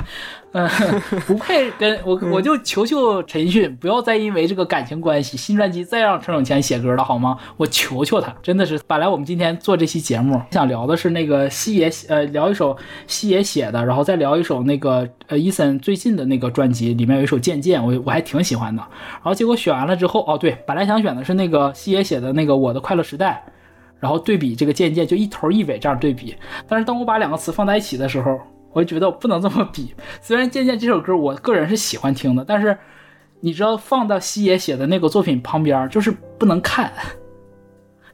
[0.52, 0.66] 嗯，
[1.26, 7.36] 不配跟我，我就求求陈奕迅，不要再因为这个感情关系，新专辑再让陈永谦写歌了，好吗？
[7.58, 8.80] 我求求他，真的是。
[8.86, 12.74] 本来我们今天做这期节目，想聊的是那个西野，呃，聊一首
[13.06, 18.82] 西野写的，然后再聊一首那个呃伊森最近的那个专辑，里面有一首《渐渐》，我我还挺喜欢的。
[19.16, 23.44] 然后结果选完了之后，哦对，本来想选的是那个西野写的那个《我的快乐时代》，
[24.00, 26.34] 然后对比这个《渐渐》，就一头一尾这样对比。
[26.66, 28.40] 但是当我把两个词放在一起的时候，
[28.78, 32.78] 我就觉得我不能这么比，虽然《渐渐》这首歌我个人是喜欢听的，但是
[33.40, 36.92] 你知道放到西野写的那个作品旁边，就是不能看，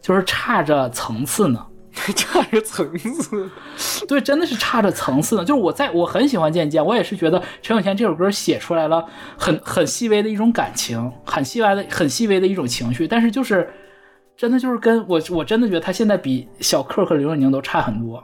[0.01, 1.67] 就是差着层次呢，
[2.17, 3.51] 差着层次，
[4.09, 5.45] 对，真的是差着层次呢。
[5.45, 9.05] 就是我在我很喜欢《渐渐》，我也是觉得陈永谦这首歌写出来了
[9.37, 13.69] 很很细微的一种感情，很细微的很细微的一种情绪，但是就是
[14.35, 18.23] 真的就是跟我我真的觉得他现在比小克和刘若宁都差很多。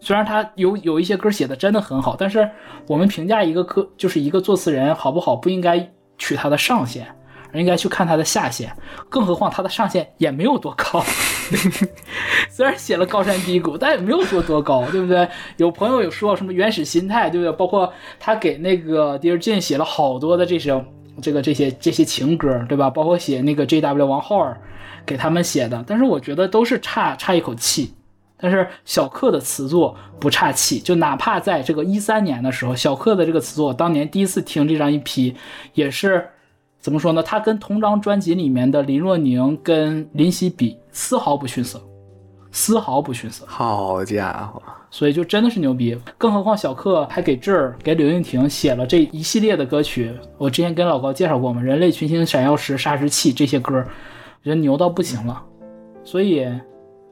[0.00, 2.48] 虽然他有有一些歌写的真的很好，但是
[2.86, 7.06] 我们评价一个歌就是一个作词人好不好，不应该取他的上限，
[7.52, 8.74] 而应该去看他的下限。
[9.10, 11.04] 更何况他的上限也没有多高，
[12.48, 15.28] 虽然写了高山低谷，但也没有说多高，对不对？
[15.58, 17.52] 有朋友有说什么原始心态，对不对？
[17.52, 20.82] 包括他给那个 Dear Jane 写了好多的这些
[21.20, 22.88] 这个这些这些情歌，对吧？
[22.88, 24.06] 包括写那个 J.W.
[24.06, 24.58] 王浩儿
[25.04, 27.94] 给他们写的，但是我觉得都是差差一口气。
[28.40, 35.34] 但是小克的词作不差气，就哪怕在这个一三年的时候，小克的这个词作，当年第一次听这张 EP，
[35.74, 36.26] 也是
[36.78, 37.22] 怎么说呢？
[37.22, 41.78] 他跟同张专辑里面的林若宁跟林夕比，丝毫不逊色，
[42.50, 43.44] 丝毫不逊色。
[43.46, 45.94] 好家伙，所以就真的是牛逼。
[46.16, 50.10] 更何况小克还给这儿给柳应婷写了这一系列的歌曲。
[50.38, 53.84] 我之前跟老高介绍过嘛，《人类群星闪耀时》《杀时器》这些歌，
[54.42, 55.42] 人牛到不行了。
[56.04, 56.48] 所以。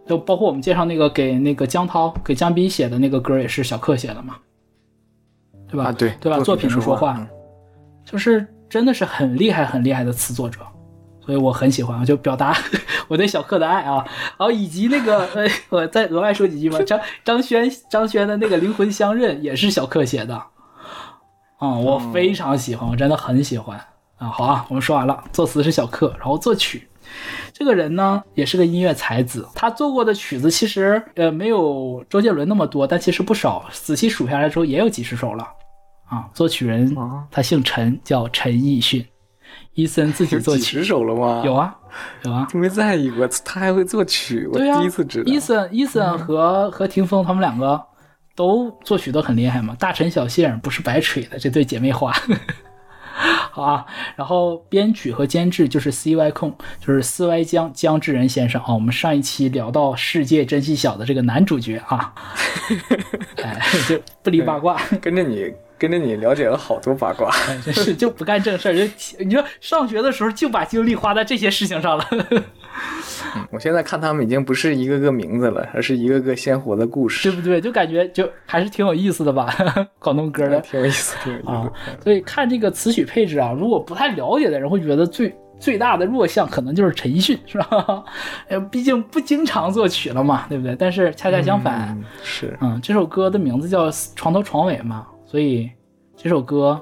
[0.09, 4.37] 就包括我们介绍那个给那个江涛给江斌写的那个歌，也是小克写的嘛，
[5.69, 5.93] 对吧？
[5.93, 6.41] 对对吧？
[6.41, 7.27] 作品的说话，
[8.05, 10.61] 就是真的是很厉害很厉害的词作者，
[11.21, 12.57] 所以我很喜欢，就表达
[13.07, 14.03] 我对小克的爱啊。
[14.39, 20.35] 然后以及那个呃，我再额外说几句吧，张张轩张轩的那个灵魂相认也是小克写的，
[21.59, 23.79] 啊，我非常喜欢，我真的很喜欢
[24.17, 24.29] 啊。
[24.29, 26.88] 好啊，我们说完了，作词是小克，然后作曲。
[27.53, 29.47] 这个人呢，也是个音乐才子。
[29.55, 33.65] 他做过的曲子其实，呃，没有周杰伦那么多，但其实不少。
[33.73, 35.45] 仔细数下来之后，也有几十首了。
[36.09, 36.97] 啊，作曲人
[37.31, 39.05] 他姓陈，叫陈奕迅。
[39.75, 40.63] 伊森自己作曲。
[40.63, 41.43] 几十首了吗？
[41.45, 41.77] 有啊，
[42.25, 42.49] 有啊。
[42.55, 45.31] 没在意过，他还会作曲，我第一次知道。
[45.31, 47.81] 伊森，伊森和和霆锋他们两个
[48.35, 49.77] 都作曲都很厉害嘛。
[49.79, 52.13] 大陈小谢不是白吹的，这对姐妹花。
[53.51, 56.31] 好啊，然后编曲和监制就是 C.Y.
[56.31, 58.73] 控，就是四 Y 江江志仁先生啊。
[58.73, 62.15] 我们上一期聊到世界真细小的这个男主角啊，
[63.43, 67.31] 哎，就不离八卦，跟着你跟着你了解了好多八卦，
[67.65, 72.07] 真是就不干正事儿，就你说上学的时候就把精力花在这些事情上了。
[73.51, 77.61] 我现在看他们已经不是一个个名字了，而是一个个鲜活的故事，对不对？
[77.61, 79.53] 就感觉就还是挺有意思的吧，
[79.99, 81.71] 广东歌的， 挺有意思，挺有意思。
[82.03, 88.05] 所以看这个词曲配置啊，如果不太了解的人会觉得最最大的弱项可能就是陈奕迅，是吧？
[88.49, 90.77] 呃，毕竟不经常作曲了嘛，对不对？
[90.77, 95.69] 但是恰恰相反，是，嗯，这首歌的名字叫《床头床尾》嘛，所以
[96.17, 96.81] 这首歌。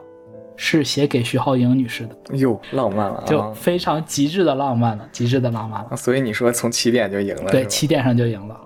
[0.57, 5.97] 是写给徐浩英女士的，哟，浪漫了，就非常极致的浪漫了，极致的浪漫了。
[5.97, 8.57] 所以你说从起点就赢了，对，起点上就赢了。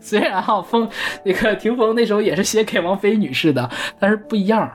[0.00, 0.88] 虽然哈，风
[1.24, 4.70] 那个霆锋那首也是写给王菲女士的，但是不一样。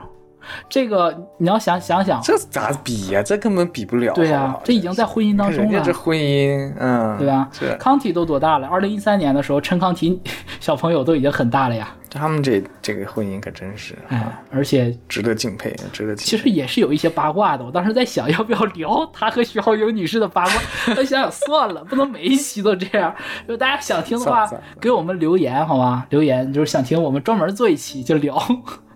[0.68, 3.22] 这个你要想想想，这咋比呀？
[3.22, 4.12] 这根本比不了。
[4.14, 5.80] 对呀，这已经在婚姻当中了。
[5.84, 7.48] 这婚姻，嗯，对吧？
[7.78, 8.66] 康体都多大了？
[8.66, 10.20] 二零一三年的时候，陈康体
[10.60, 11.88] 小朋友都已经很大了呀。
[12.16, 16.14] 他们这这个婚姻可真是，哎，而且值得敬佩，值得。
[16.14, 17.64] 其实也是有一些八卦的。
[17.64, 20.52] 我当时在想，要不要聊他和徐浩英女士的八卦？
[20.96, 23.12] 我想想算了，不能每一期都这样。
[23.40, 24.48] 如果大家想听的话，
[24.80, 26.06] 给我们留言好吗？
[26.10, 28.40] 留言就是想听我们专门做一期就聊。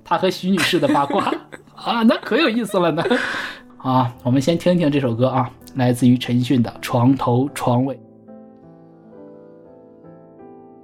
[0.09, 1.31] 他和徐女士的八卦
[1.77, 3.05] 啊，那可有意思了呢！
[3.77, 7.95] 啊，我们先听听这首歌啊，来自于陈奕迅的《床头床尾》。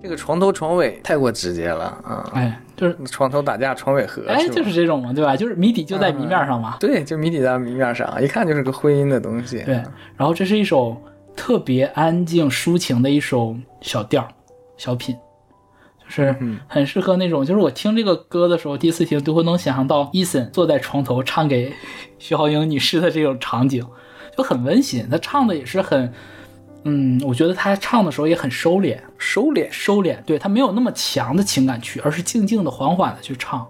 [0.02, 2.30] 这个床头床尾太过直接了啊！
[2.34, 5.34] 哎，就是床头打架床尾和，哎，就是这种嘛，对吧？
[5.34, 6.76] 就是谜底就在谜面上嘛。
[6.78, 9.62] 对，就谜底在谜面上，一看就是个婚姻的东西。
[9.64, 9.76] 对，
[10.16, 10.94] 然后这是一首
[11.34, 14.28] 特别安静抒情的一首小调
[14.76, 15.16] 小品。
[16.07, 16.36] 是
[16.68, 21.72] 很适合那种，就是我听这个歌的时候，第一次听都会能想象到伊森坐在床头唱给
[22.18, 23.84] 徐浩英女士的这种场景，
[24.36, 25.09] 就很温馨。
[25.11, 26.12] 他唱的也是很，
[26.84, 30.22] 嗯，我觉得他唱的时候也很收敛，收敛，收敛。
[30.24, 33.66] 对他没有那么强的情感区，而是静静的、缓缓的去唱，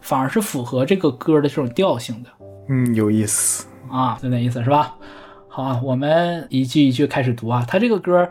[0.00, 2.30] 反而是符合这个歌的这种调性的。
[2.68, 4.94] 嗯，有意思啊，就那意思是吧？
[5.48, 7.64] 好啊，我们一句一句开始读啊。
[7.68, 8.28] 他这个歌。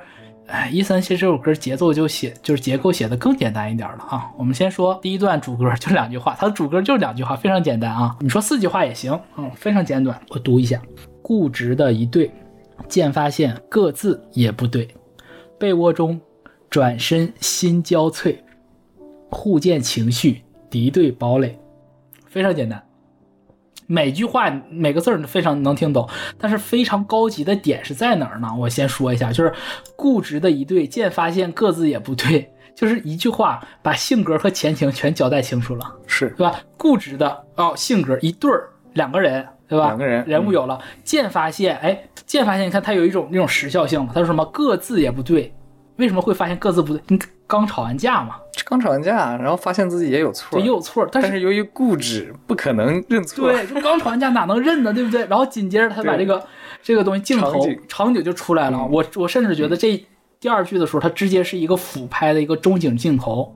[0.47, 4.29] 哎，伊森写这首歌节奏就写就是结构写的更简单一点了啊。
[4.37, 8.15] 我们先说第一段主歌，就两句话，它的主歌就是两句话，非常简单啊。
[8.19, 10.19] 你说四句话也行，嗯，非常简短。
[10.29, 10.79] 我读一下：
[11.23, 12.31] 固执的一对，
[12.87, 14.87] 渐发现各自也不对。
[15.57, 16.21] 被窝中，
[16.69, 18.35] 转身心交瘁，
[19.31, 21.57] 互见情绪敌对堡垒，
[22.27, 22.84] 非常简单。
[23.87, 26.07] 每句话每个字儿非常能听懂，
[26.37, 28.47] 但是非常高级的点是在哪儿呢？
[28.59, 29.53] 我先说一下，就是
[29.95, 36.59] 固执的一对，渐发现各自也不对，就是一句话把性格和前情全交代清楚了，是对吧？
[36.77, 39.85] 固执的哦，性格一对儿两个人，对吧？
[39.87, 45.53] 两个人人物有了，渐发现，哎，渐发现，你看他有一种那种时效性了，他说什么各自也不对，
[45.97, 47.01] 为什么会发现各自不对？
[47.07, 48.35] 你刚吵完架嘛。
[48.67, 53.51] 刚吵完架，然后发现自己也有错，也有错，但是由于固执，不可能认错。
[53.51, 54.91] 对，就刚吵完架哪能认呢？
[54.91, 55.23] 对不对？
[55.29, 56.43] 然后紧接着他把这个
[56.81, 57.53] 这个东西镜头
[57.87, 58.87] 场景就出来了。
[58.87, 60.03] 我我甚至觉得这
[60.39, 63.55] 第二句的时候，他直接是一个俯拍的一个中景镜头，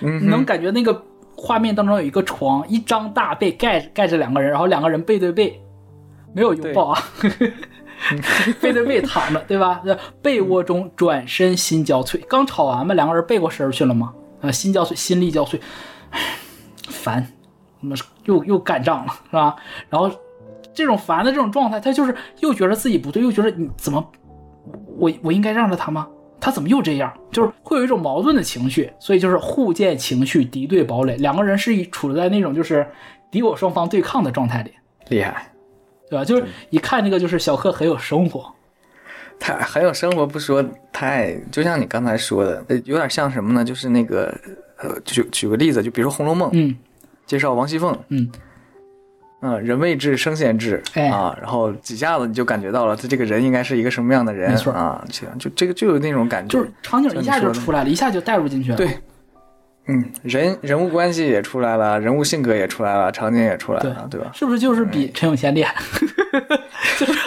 [0.00, 1.04] 你能感觉那个
[1.36, 5.60] 画面当中有一个床，一张大被盖盖着两个人，然后两个人背对背，
[6.32, 7.02] 没有拥抱啊，
[8.60, 9.82] 背对背躺着，对吧？
[10.22, 14.12] 被窝中转身心交瘁，刚吵完嘛，两个人背过身去了嘛？
[14.40, 15.60] 啊，心交瘁，心力交瘁，
[16.88, 17.26] 烦，
[17.80, 17.94] 怎么
[18.24, 19.54] 又又干仗了，是吧？
[19.88, 20.10] 然后
[20.72, 24.10] 这种烦的这种状态，他就是又觉得自己不对，又觉得你怎么，
[24.96, 26.08] 我我应该让着他吗？
[26.40, 27.12] 他怎么又这样？
[27.30, 32.90] 就是会有一种矛盾的情绪，所以就是互见情绪，敌对堡垒，两个人是处在那种就是
[33.30, 34.72] 敌我双方对抗的状态里，
[35.08, 35.52] 厉害，
[36.10, 36.24] 对吧？
[36.24, 38.52] 就是一看这个就是小贺很有生活。
[39.38, 43.64] 他很有生活不说，太就像你刚才说的，有点像什么呢？
[43.64, 44.30] 就是那个，
[44.76, 46.76] 呃，举举个例子，就比如说《红楼梦》，嗯，
[47.24, 48.30] 介绍王熙凤，嗯，
[49.40, 55.02] 嗯，人未至，声先至，啊，然后几下子你就感觉到了，他这个人应该是一个什么样的人，没错啊，
[55.38, 58.98] 就这个就有那种感觉，就是场景一下就出来了，一下就带入进去了，对。
[59.86, 64.30] 嗯，人人物关系也出来了，人物性格也出来了，场景也出来了，对吧？
[64.34, 65.74] 是不是就是比陈永贤厉害？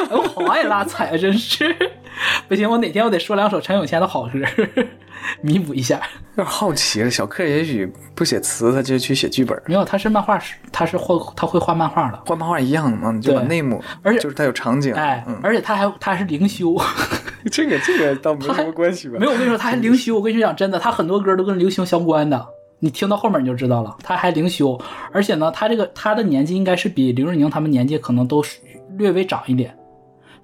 [0.10, 1.76] 我好爱拉踩啊，真是！
[2.47, 4.39] 不行，我哪天我得说两首陈永谦的好歌，
[5.41, 5.99] 弥补一下。
[6.36, 9.59] 有点好奇了，小克也许不写词，他就去写剧本。
[9.66, 16.76] 没有，他是漫画师，他是画，他会画漫画的，画漫画一样的嘛，你就把内幕，而且就是他有场景，哎，而且他还他还是灵修，
[17.51, 19.18] 这个这个倒没什么关系吧？
[19.20, 20.16] 没有，我跟你说，他还灵修。
[20.16, 22.45] 我跟你讲，真的，他很多歌都跟灵修相关的。
[22.80, 24.78] 你听到后面你就知道了，他还灵修，
[25.14, 28.59] 而且呢，他这个他的年纪应该是比林瑞宁他们年纪可能都是
[28.97, 29.74] 略微长一点，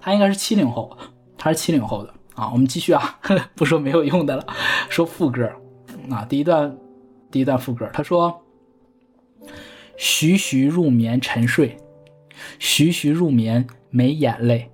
[0.00, 0.96] 他应该是七零后，
[1.40, 2.50] 他是七零后的啊。
[2.52, 3.18] 我们继续啊，
[3.56, 4.46] 不说没有用的了，
[4.90, 5.50] 说副歌
[6.10, 6.76] 啊，第一段
[7.30, 8.42] 第一段副歌，他说：
[9.96, 11.78] 徐徐入眠沉睡，
[12.58, 14.70] 徐徐入眠没眼泪，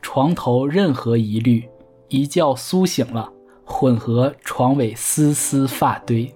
[0.00, 1.68] 床头任何疑虑，
[2.08, 3.32] 一觉苏醒了，
[3.64, 6.34] 混合床尾丝丝发堆。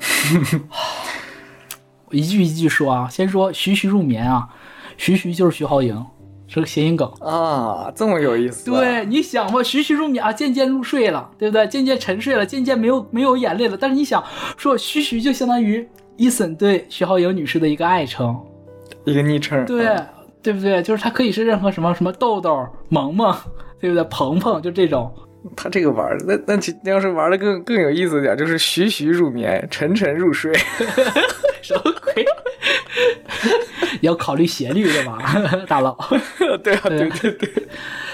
[2.10, 4.54] 一句一句说啊，先说徐徐入眠啊，
[4.98, 6.04] 徐徐就是徐浩莹，
[6.52, 8.70] 是个谐音梗啊，这么有意思。
[8.70, 11.66] 对，你想嘛，徐徐入眠啊，渐渐入睡了，对不对？
[11.66, 13.76] 渐渐沉睡了，渐渐没有没有眼泪了。
[13.80, 14.22] 但是你想
[14.58, 18.38] 说，徐徐就相当于伊森对徐浩莹女士的一个爱称，
[19.04, 19.64] 一个昵称。
[19.64, 19.96] 对，
[20.42, 20.82] 对不对？
[20.82, 23.34] 就是它可以是任何什么什么豆豆、萌萌，
[23.80, 24.04] 对不对？
[24.10, 25.10] 鹏鹏，就这种。
[25.56, 30.52] 他这个玩那那那要是玩的更更有意思点，就是徐徐入眠，沉沉入睡，
[31.62, 32.24] 什么鬼？
[34.02, 35.18] 要考虑斜率的吧，
[35.68, 35.96] 大佬。
[36.62, 37.68] 对啊，对对对。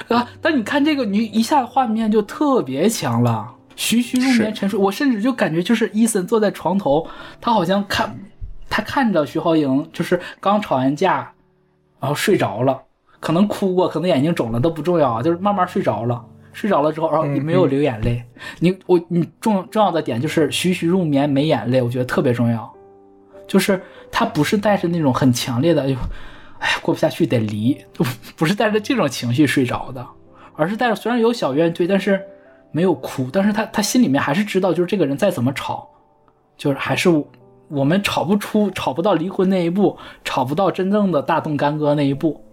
[0.09, 4.79] 啊，但你看这个，你一下画面就特别强了，徐徐入眠，沉睡。
[4.79, 7.07] 我甚至就感觉就是伊森坐在床头，
[7.41, 8.19] 他好像看
[8.71, 11.31] 他看着徐浩莹，就是刚吵完架，
[12.01, 12.81] 然后睡着了，
[13.21, 16.25] 可能哭过，可能眼睛肿了都不重要啊，就是慢慢睡着了。
[16.55, 18.25] 睡着了之后，然后你没有流眼泪，
[18.59, 22.69] 你我你重重要的点就是徐徐入眠没眼泪，我觉得特别重要，
[23.49, 23.83] 就是
[24.13, 25.97] 他不是带着那种很强烈的，哎呦，
[26.61, 27.77] 哎呀过不下去得离，
[28.37, 30.07] 不是带着这种情绪睡着的，
[30.55, 32.23] 而是带着虽然有小怨怼，但是
[32.71, 35.89] 没有哭，但是他他心里面还是知道，就是这个人再怎么吵，
[36.57, 37.09] 就是还是
[37.69, 42.45] 我们吵不出，吵不到离婚那一步，吵不到真正的大动干戈那一步。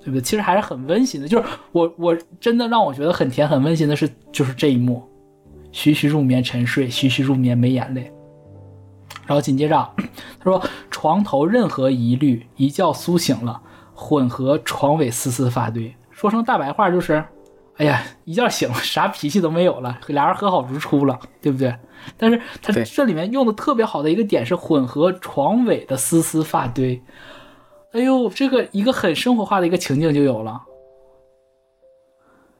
[0.00, 0.20] 对不对？
[0.20, 5.02] 其实还是很温馨的，就是我我真的让我觉得很甜很温馨的是，就是这一幕，
[5.72, 8.12] 徐徐入眠沉睡，徐徐入眠没眼泪。
[9.26, 9.76] 然后紧接着
[10.38, 13.60] 他说：“床头任何疑虑，一觉苏醒了，
[13.94, 15.94] 混合床尾丝丝发堆。
[16.10, 17.24] 说成大白话就是，
[17.76, 21.74] 哎呀，一觉醒了 啥脾气都没有了，俩人和好如初了，对不对？
[22.16, 27.02] 但是他这里面用的特别好的一个点是混合床尾的丝丝发堆。
[27.92, 30.60] 哎呦，这个一个很生活化的一个情境就有了，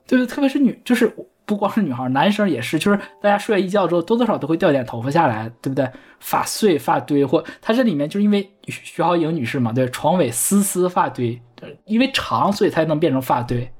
[0.06, 0.26] 对不对？
[0.26, 1.14] 特别是女，就是
[1.46, 5.88] 不光是女孩，男生也是，就是大家睡了一觉之后，多多少都会掉点头发下来，对不对？
[6.20, 11.40] 发碎、发堆，或它这里面就是因为徐浩颖女士嘛，对，床尾丝丝发堆，
[11.84, 13.70] 因为长，所以才能变成发堆，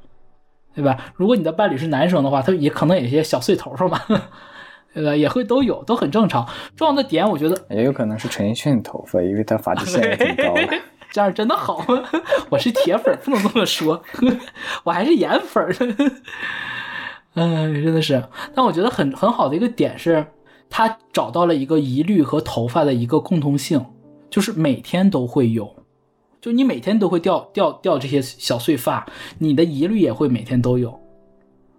[0.75, 0.97] 对吧？
[1.15, 3.99] 如果你的伴侣是男生的话，他也可能有些小碎头发嘛，
[4.93, 5.17] 对吧？
[5.17, 6.47] 也会都有，都很正常。
[6.77, 10.69] 重要的点，我觉得也有可能是陈奕迅头发，因为他发际线也挺高的。
[11.11, 12.03] 这样真的好吗？
[12.51, 14.03] 我是铁粉，不能这么说，
[14.83, 15.65] 我还是颜粉。
[17.35, 18.22] 嗯，真的是。
[18.55, 20.26] 但我觉得很很好的一个点是，
[20.70, 23.85] 他找到了一个疑虑和头发的一个共通性，
[24.30, 25.74] 就是每天都会有，
[26.41, 29.07] 就你每天都会掉掉掉这些小碎发，
[29.39, 31.01] 你的疑虑也会每天都有。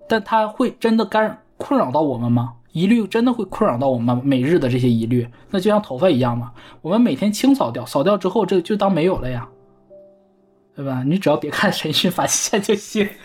[0.07, 2.53] 但它会真的干困扰到我们吗？
[2.73, 6.51] 疑虑真的会困扰到我们每日的这些疑虑，那就像头发一样嘛，
[6.81, 9.47] 我们每天清扫掉，扫掉之后这就当没有了呀，
[10.75, 11.01] 对吧？
[11.07, 13.07] 你只要别看陈奕迅发际线就行。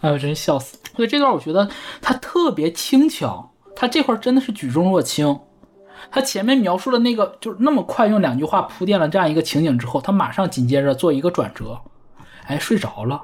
[0.00, 0.78] 哎呦，真笑死！
[0.94, 1.68] 所以这段我觉得
[2.00, 5.40] 他特别轻巧，他这块真的是举重若轻。
[6.10, 11.80] 他前面描述了那个就是那么快用两句话铺垫了这样一个情景之后，他马上紧接着做一个转折，
[12.44, 13.20] 哎，睡着了。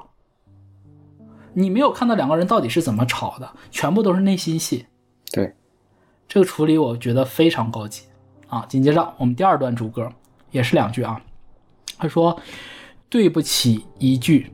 [1.53, 4.85] 你没有看到两个人到底是怎么吵的，全部都是内心戏。
[5.31, 5.55] 对，
[6.27, 8.03] 这个处理我觉得非常高级
[8.47, 8.65] 啊！
[8.67, 10.11] 紧接着我们第二段主歌
[10.51, 11.21] 也是两句啊，
[11.97, 12.37] 他说
[13.09, 14.51] ：“对不起一句，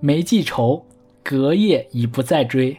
[0.00, 0.86] 没记仇，
[1.28, 2.78] 隔夜已不再追，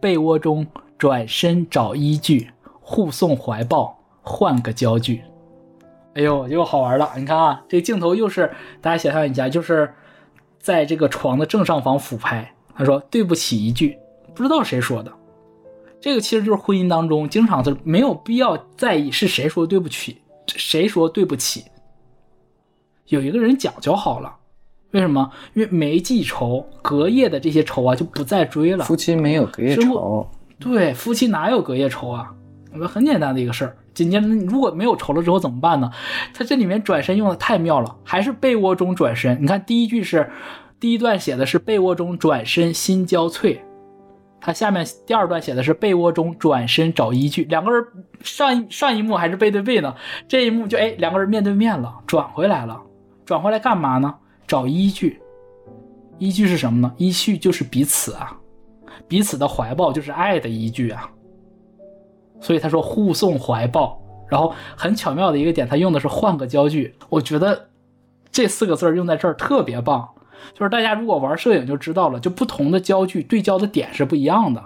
[0.00, 0.64] 被窝中
[0.96, 5.22] 转身找依据，护送怀抱换个焦距。”
[6.14, 7.10] 哎呦，又好玩了！
[7.16, 9.92] 你看啊，这镜头又是大家想象一下，就是。
[10.58, 13.98] 在这个床的正上方俯拍，他说：“对不起一句，
[14.34, 15.12] 不知道谁说的。”
[16.00, 21.64] 这个其实就是婚姻当中经常是没有必要在意是谁说对不起，谁说对不起。
[23.08, 24.34] 有一个人讲就好了，
[24.94, 25.28] 为什么？
[25.54, 28.84] 因为没记仇，隔夜的这些仇啊就不再追了。
[28.84, 30.30] 夫妻没有隔夜仇，
[30.60, 32.32] 对，夫妻哪有隔夜仇啊？
[32.72, 33.76] 我们很简单的一个事儿。
[33.92, 35.90] 紧接着，如果没有仇了之后怎么办呢？
[36.32, 39.42] 他这里面转身用的太妙了，还是被窝中转身。
[39.42, 40.30] 你看第一句是，
[40.78, 43.58] 第一段写的是被窝中转身心焦悴，
[44.40, 47.42] 他下面第二段写的是被窝中转身找依据。
[47.46, 47.84] 两个人
[48.22, 49.92] 上一上一幕还是背对背呢，
[50.28, 52.80] 这一幕就哎两个人面对面了，转回来了，
[53.24, 54.14] 转回来干嘛呢？
[54.46, 55.20] 找依据，
[56.18, 56.92] 依据是什么呢？
[56.96, 58.36] 依据就是彼此啊，
[59.08, 61.10] 彼此的怀抱就是爱的依据啊。
[62.40, 66.94] 所以他说护送怀抱，然后很巧妙的一个点，他用的是换个焦距。
[67.08, 67.68] 我觉得
[68.30, 70.08] 这四个字用在这儿特别棒。
[70.52, 74.62] 就是大家如果玩摄影就知道了，就不同的焦距对焦的点是不一样的。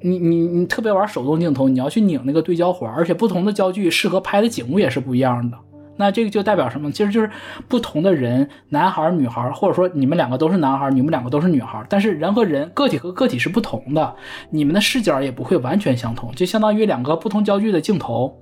[0.00, 5.56] 你你你特别玩手动镜头，你要去拧那个对焦环，而且不同的焦距适合拍的景物也是不一样的。
[5.98, 6.90] 那这个就代表什么？
[6.90, 7.30] 其实就是
[7.68, 14.14] 不同的人，男孩、女孩，或者说你们两个都是男孩，你们两个都是女孩，但是人和人，个体和个体是不同的，
[14.48, 18.34] 你们的视角也不会完全相同，就相当于两个不同焦距的镜头。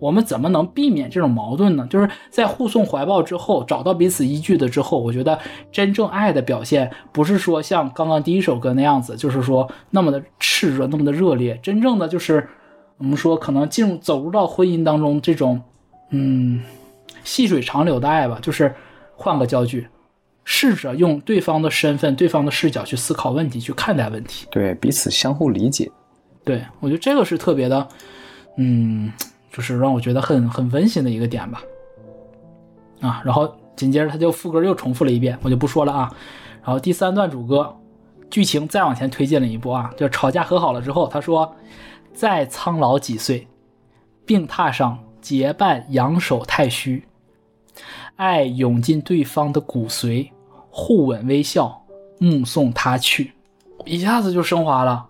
[0.00, 1.86] 我们怎么能避免这种矛盾呢？
[1.88, 5.38] 就是在互送怀抱之后，找到彼此依据的之后，我觉得
[5.70, 11.58] 真正爱的表现不是说像刚刚第一首歌那样子，就是说那么的炽热，那么的热烈。
[11.62, 12.46] 真正的就是
[12.98, 15.62] 我们说可能进入走入到婚姻当中这种，
[16.10, 16.60] 嗯。
[17.24, 18.72] 细水长流的爱吧，就是
[19.16, 19.88] 换个焦距，
[20.44, 24.46] 试着用对方的身份、对方的视角去思考问题，去看待问题。
[24.50, 25.90] 对，彼此相互理解。
[26.44, 27.88] 对我觉得这个是特别的，
[28.58, 29.10] 嗯，
[29.50, 31.62] 就是让我觉得很很温馨的一个点吧。
[33.00, 36.14] 啊，然后紧接着他就副歌又重复了一遍，我就不说了啊。
[36.62, 37.74] 然后第三段主歌，
[38.30, 41.54] 剧情再往前推进了一步啊，就吵架和好了之后，他说
[42.12, 43.46] ：“再苍老几岁，
[44.26, 47.02] 病榻上结伴仰首太虚。”
[48.16, 50.30] 爱涌进对方的骨髓，
[50.70, 51.84] 互吻微笑，
[52.18, 53.32] 目送他去，
[53.84, 55.06] 一下子就升华了，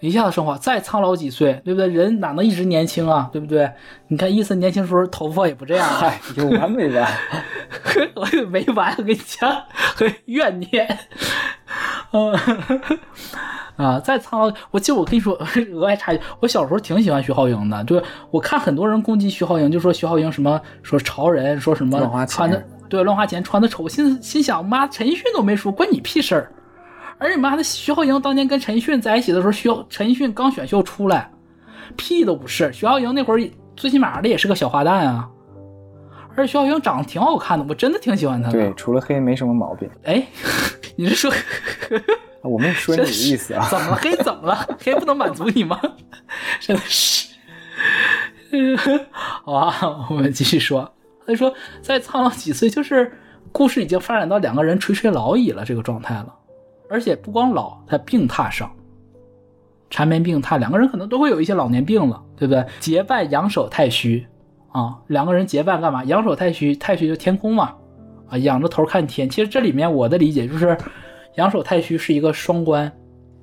[0.00, 0.56] 一下子升华。
[0.56, 1.88] 再苍老几岁，对不对？
[1.88, 3.28] 人哪能一直年轻啊？
[3.32, 3.70] 对不对？
[4.08, 7.12] 你看伊森年轻时候头发也不这样，嗨，有完没完？
[8.14, 9.64] 我没完，我跟你讲，
[10.26, 10.98] 怨念。
[12.12, 12.36] 嗯。
[13.80, 15.32] 啊，再苍老，我记得我跟你说，
[15.72, 26.52] 额外插一句，我小时候挺喜欢徐浩英的，就是，我看很多人攻击徐浩英，就说徐浩英什么说潮人，说什么穿的对乱花钱穿的丑，心心想妈，陈奕迅都没说，关你屁事儿。
[27.18, 31.30] 而且妈的，徐浩英当年跟陈奕迅在一起的时候，徐陈奕迅刚选秀出来，
[31.96, 35.28] 屁都不是，徐浩英那会儿最起码的也是个小花旦啊。
[36.36, 38.52] 而且徐浩英长得挺好看的，我真的挺喜欢她的。
[38.52, 39.88] 对，除了黑没什么毛病。
[40.04, 40.22] 哎，
[40.96, 41.32] 你是说？
[42.42, 43.66] 我没说你的意思啊。
[43.70, 43.96] 怎么了？
[43.96, 44.68] 黑怎么了？
[44.82, 45.80] 黑不能满足你吗？
[46.60, 47.28] 真的是。
[49.42, 50.92] 好吧，我们继续说。
[51.26, 53.12] 他说，在苍老几岁，就是
[53.52, 56.34] 故事已经发展到两个人垂垂老矣了这个状态了，
[56.88, 58.68] 而且不光老，在病榻上，
[59.88, 62.66] 缠绵病榻，两个人可能都会有一些老年病了，对不对？
[62.80, 64.26] 结伴仰首太虚
[64.72, 66.02] 啊，两个人结伴干嘛？
[66.04, 67.74] 仰首太虚，太虚就天空嘛，
[68.28, 69.30] 啊，仰着头看天。
[69.30, 70.76] 其实这里面我的理解就是，
[71.36, 72.90] 仰首太虚是一个双关。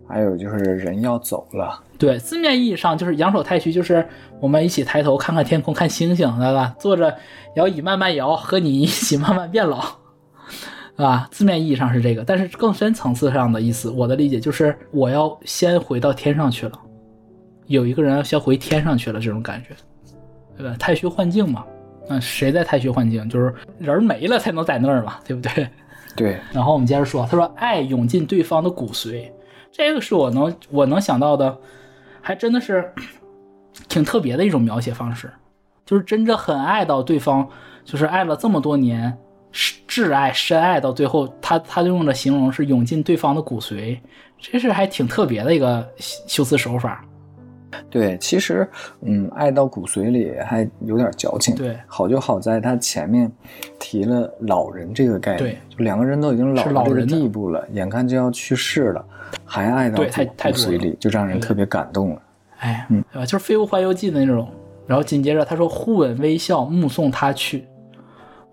[0.10, 4.08] 还有就是人要走了，对，字面意义上就是仰首太虚，就是
[4.40, 6.74] 我们一起抬头看看天空，看星星，对吧？
[6.80, 7.14] 坐着
[7.58, 9.84] 摇椅慢慢摇，和你一起慢慢变老，
[10.96, 11.28] 啊？
[11.30, 16.80] 字面意义上是这个，但是更深层次上的意思，我的理解就是我要先回到天上去了，
[17.66, 19.76] 有一个人要先回天上去了，这种感觉，
[20.58, 20.74] 对吧？
[20.80, 21.66] 太虚幻境嘛，
[22.08, 23.28] 那谁在太虚幻境？
[23.28, 25.68] 就是人没了才能在那儿嘛，对不对？
[26.18, 26.38] 对。
[26.52, 29.32] 然后我们接着说，他说爱涌进对方的骨髓。
[29.72, 31.56] 这个是我能我能想到的，
[32.20, 32.92] 还真的是
[33.88, 35.32] 挺特别的一种描写方式，
[35.86, 37.48] 就是真正很爱到对方，
[37.86, 39.16] 就是爱了这么多年，
[39.88, 44.00] 挚爱深爱到最后，他他用的形容是涌进对方的骨髓，
[44.40, 47.06] 这是还挺特别的一个修辞手法。
[47.90, 48.68] 对，其实
[49.02, 51.56] 嗯，爱到骨髓里还有点矫情。
[51.56, 53.32] 对，好就好在他前面
[53.80, 59.06] 提了老人这个概念，对，就两个人都已经老到这个地步了，眼看就要去世了。
[59.44, 62.22] 还爱到骨髓里，就让人特别感动了。
[62.60, 63.26] 哎，嗯，对吧？
[63.26, 64.48] 就是《飞屋环游记》的那种。
[64.86, 67.66] 然后紧接着他说：“忽吻微笑，目送他去。”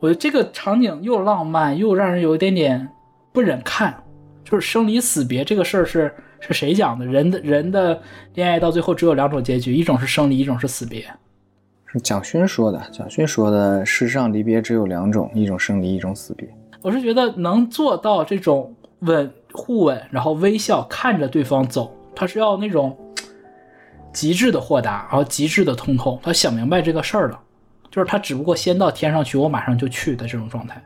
[0.00, 2.88] 我觉得这个场景又浪漫，又让人有一点点
[3.32, 3.94] 不忍看。
[4.42, 6.12] 就是生离死别这个事儿是
[6.47, 7.07] 是谁讲的？
[7.07, 8.01] 人的人的
[8.34, 11.05] 恋爱到最后只有两种结局，一种是生离，一种是死别。
[11.86, 12.80] 是蒋勋说的。
[12.92, 16.49] 蒋勋说的：“世上离别只有两种，一种生离，一种死别。”
[16.82, 19.32] 我是觉得能做到这种吻。
[19.57, 22.99] 互吻，然后微笑看着对方走，他是要那种
[24.12, 26.18] 极致的豁达，然后极致的通透。
[26.24, 27.40] 他想明白这个事儿了，
[27.88, 30.84] 就是他只不过先到天上去，我马上就去的这种状态。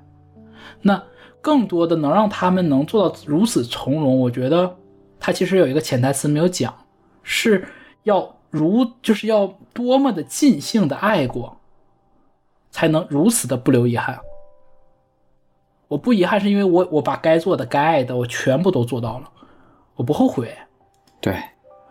[0.83, 1.03] 那
[1.41, 4.77] 更多的能让他们能做到如此从容，我觉得
[5.21, 6.87] 他其实有一个潜台词没有讲，
[7.23, 7.69] 是
[8.05, 11.59] 要如就是要多么的尽兴的爱过，
[12.71, 14.21] 才能如此的不留遗憾。
[15.89, 19.31] 我不遗憾，是因为我我把该做的、该爱的，我全部都做到了，
[19.97, 20.55] 我不后悔，
[21.21, 21.35] 对，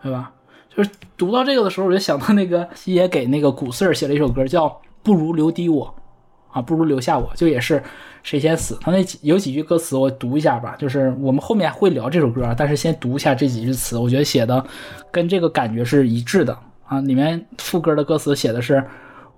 [0.02, 0.32] 对吧？
[0.68, 4.68] 就是读到这个的时候，我就想到那个西野给那个古四儿写了一首歌，叫
[5.02, 5.92] 《不如留低我》，
[6.62, 7.82] 不如留下我，就也是
[8.22, 8.78] 谁先死。
[8.80, 10.76] 他那有几句歌词，我读一下吧。
[10.78, 14.64] 就是我们后面会聊这首歌，但是先读一下这几句词，我觉得写的
[15.10, 17.00] 跟这个感觉是一致的啊。
[17.00, 18.84] 里面副歌的歌词写的是：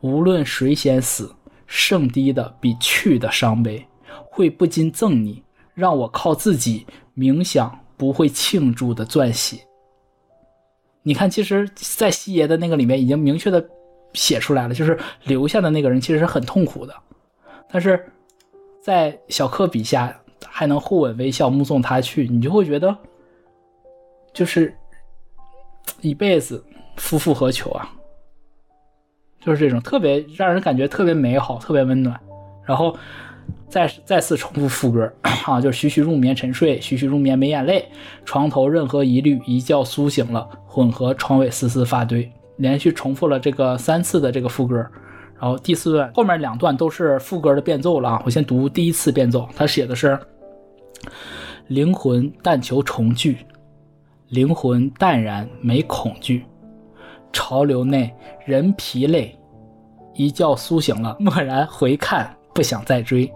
[0.01, 1.33] 无论谁先死，
[1.67, 3.87] 剩低的比去的伤悲。
[4.33, 5.43] 会不禁赠你，
[5.75, 9.61] 让我靠自己冥想，不会庆祝的钻玺。
[11.03, 13.67] 你看，其实，在西爷的那个里面已经明确的
[14.13, 16.95] 写出来了，就是留下的那个人其实是很痛苦的，
[17.71, 18.05] 但是
[18.83, 20.15] 在小克笔下
[20.47, 22.97] 还能互吻微笑，目送他去，你就会觉得，
[24.33, 24.75] 就是
[26.01, 26.65] 一辈子
[26.97, 27.91] 夫复何求啊？
[29.41, 32.21] 就是这种特别让人感觉特别美好、特别温暖，
[32.65, 32.97] 然后。
[33.69, 37.89] 再再次重复副歌啊，就是徐徐入眠沉睡，徐徐入眠没眼泪，
[38.25, 42.31] 床头任何疑虑，一觉苏醒了，混合床尾丝丝发堆，
[42.61, 44.77] 连续重复了这个三次的这个副歌，
[45.41, 50.19] 然后第四段后面两段都是副歌的变奏了啊，我先读第一次变奏，他写的是
[51.69, 53.39] 灵魂但求重聚，
[54.29, 56.45] 灵魂淡然没恐惧，
[57.33, 59.35] 潮流内人疲累，
[60.15, 63.33] 一觉苏醒了，蓦然回看，不想再追。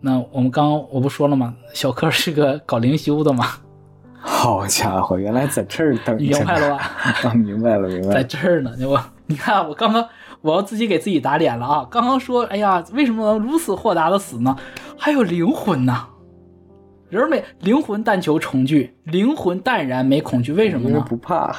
[0.00, 1.54] 那我们刚刚我不说了吗？
[1.74, 3.44] 小柯是个搞灵修的嘛。
[4.20, 6.16] 好家伙，原来在这儿等。
[6.16, 6.90] 明白了吧？
[7.24, 8.14] 啊， 明白了，明白了。
[8.14, 10.06] 在这儿呢，我你看，我刚刚
[10.40, 11.86] 我要自己给自己打脸了啊！
[11.90, 14.56] 刚刚说，哎呀，为什么能如此豁达的死呢？
[14.96, 16.06] 还有灵魂呢？
[17.08, 20.52] 人没灵魂，但求重聚；灵魂淡然，没恐惧。
[20.52, 21.02] 为什么呢？
[21.08, 21.54] 不怕，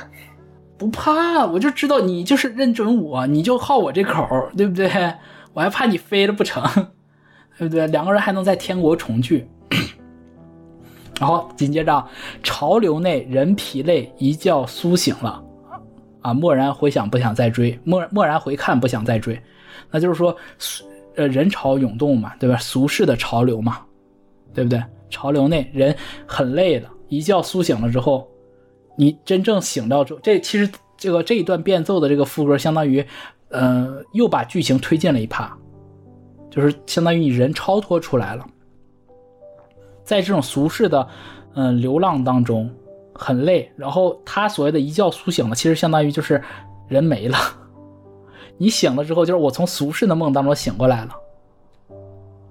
[0.78, 4.88] 不怕，我就知道你就是认准我，你就好我这口，对不对？
[5.54, 6.64] 我还怕你飞了不成？
[7.58, 7.88] 对不对？
[7.88, 9.50] 两个人还能在天国重聚，
[11.20, 12.06] 然后紧接着，
[12.44, 15.44] 潮流内人疲累，一觉苏醒了，
[16.22, 19.40] 啊，蓦然回想，不想再追，蓦蓦然回看，不想再追，
[19.90, 20.36] 那就是说，
[21.16, 22.58] 呃，人潮涌动嘛，对吧？
[22.58, 23.80] 俗世的潮流嘛，
[24.54, 24.84] 对不对？
[25.10, 25.96] 潮流内人
[26.26, 28.28] 很累了，一觉苏醒了之后，
[28.96, 33.06] 你真正醒到之后，这其实这个这一段变奏的这个副歌，相当于，
[33.50, 35.56] 呃，又把剧情推进了一趴。
[36.52, 38.44] 就是相当于你人超脱出来了，
[40.10, 41.08] 在这种俗世的
[41.54, 42.68] 嗯流浪当中
[43.14, 46.42] 很累，然后他所谓的一觉苏醒了，其实相当于就是
[46.88, 47.38] 人没了。
[48.58, 51.12] 你醒了之后，就是我从俗世的梦当中醒过来了，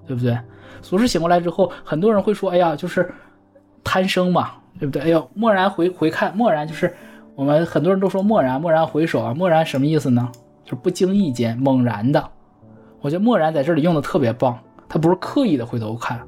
[0.07, 0.39] 对不对？
[0.83, 3.13] 俗世醒过来之后，很多人会说：“哎呀，就是
[3.83, 6.95] 贪生嘛，对不对？”哎呦，蓦然回回看，蓦然就是
[7.35, 10.31] 我们很多人都说蓦然，蓦然回首啊，蓦然什么意思呢？
[10.65, 12.25] 就是不经意间，猛然的。
[13.01, 14.57] 我觉得蓦然在这里用的特别棒，
[14.89, 16.21] 他不是刻意的回头看，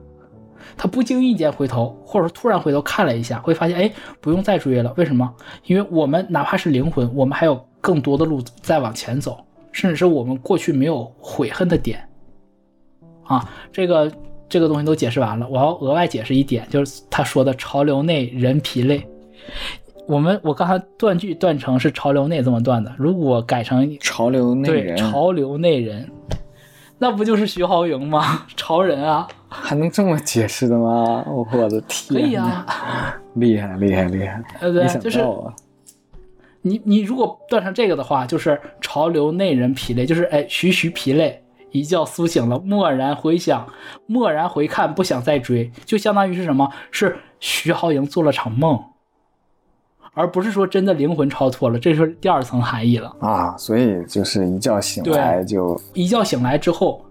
[0.81, 4.91] 他不经意间回头，或者说突然回头看了一下，会发现，哎，不用再追了。
[4.97, 5.31] 为什么？
[5.67, 12.09] 因为我们哪怕是灵魂，我们还有更多的路在往前走，甚至是我们过去没有悔恨的点。
[13.25, 14.11] 啊，这个
[14.49, 19.07] 这个东西都解释完了，我要额外解释一点，就是他说的潮流内人疲累。
[20.09, 26.11] 我们我刚才断句断成是潮流内这么断的，如果改成潮流内对人，潮流内人，
[26.97, 28.47] 那不就是徐濠萦吗？
[28.57, 31.25] 潮人啊，还能这么解释的吗？
[31.27, 32.23] 我的天！
[32.23, 32.65] 可以啊，
[33.35, 34.43] 厉害厉害厉害！
[34.61, 35.23] 呃对就是
[36.63, 43.67] 你你如果断成这个的话，就是潮流内人疲累，就是哎徐徐疲累，一觉苏醒了，蓦然回想，
[44.07, 46.71] 蓦然回看，不想再追，就相当于是什么？
[46.91, 48.79] 是徐浩莹做了场梦，
[50.13, 53.17] 而不是说真的灵魂超脱了，这是第二层含义了。
[53.21, 57.03] 啊，所以就是一觉醒来就一觉醒来之后，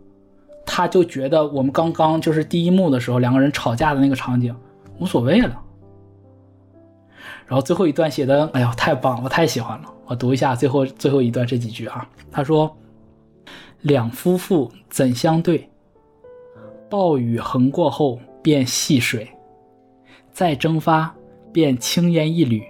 [0.71, 4.55] 他就觉得我们刚刚就是第一幕的时候两个人吵架的那个场景
[4.99, 5.59] 无所谓了。
[7.47, 9.91] 然后最后一段写的，哎呀，太棒了，我太喜欢了。
[10.05, 12.07] 我读一下最后最后一段这几句啊。
[12.31, 12.77] 他说
[13.81, 15.67] ：“两夫妇怎相对？
[16.87, 19.27] 暴雨横过后变细水，
[20.31, 21.11] 再蒸发
[21.51, 22.63] 变轻烟一缕，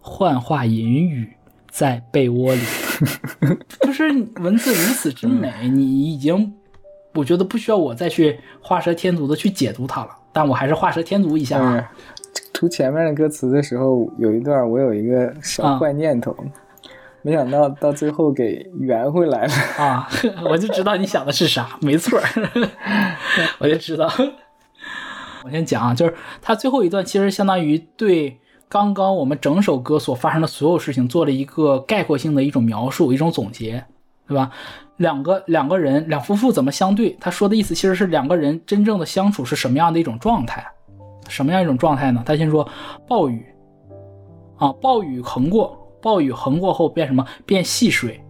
[0.00, 1.28] 幻化银雨
[1.68, 2.60] 在被窝里。
[3.82, 6.54] ”就是文字如此之美，你已经，
[7.14, 10.10] 我觉得不需要我再去画蛇添足的去解读它了。
[10.32, 11.76] 但我还是画蛇添足一下啊。
[11.76, 11.84] 嗯，
[12.54, 16.34] 读前面的歌词的时候，有一段我有一个小坏念头，
[17.20, 19.52] 没想到到最后给圆回来了。
[19.76, 20.08] 啊，
[20.48, 22.24] 我就知道你想的是啥，没错儿，
[23.60, 24.10] 我就知道。
[25.44, 33.84] 我先讲啊，就是它最后一段其实相当于对刚刚我们整首歌所发生的所有事情做了一个概括性的一种描述，一种总结，
[34.26, 34.50] 对吧？
[35.02, 37.16] 两个两个人两夫妇怎么相对？
[37.20, 40.64] 他说的意思其实是两个人真正的相处是什么样的一种状态？
[41.28, 42.22] 什么样一种状态呢？
[42.24, 42.66] 他先说
[43.08, 43.44] 暴雨
[44.56, 47.26] 啊，暴雨横过，暴雨横过后变什么？
[47.44, 48.24] 变细水，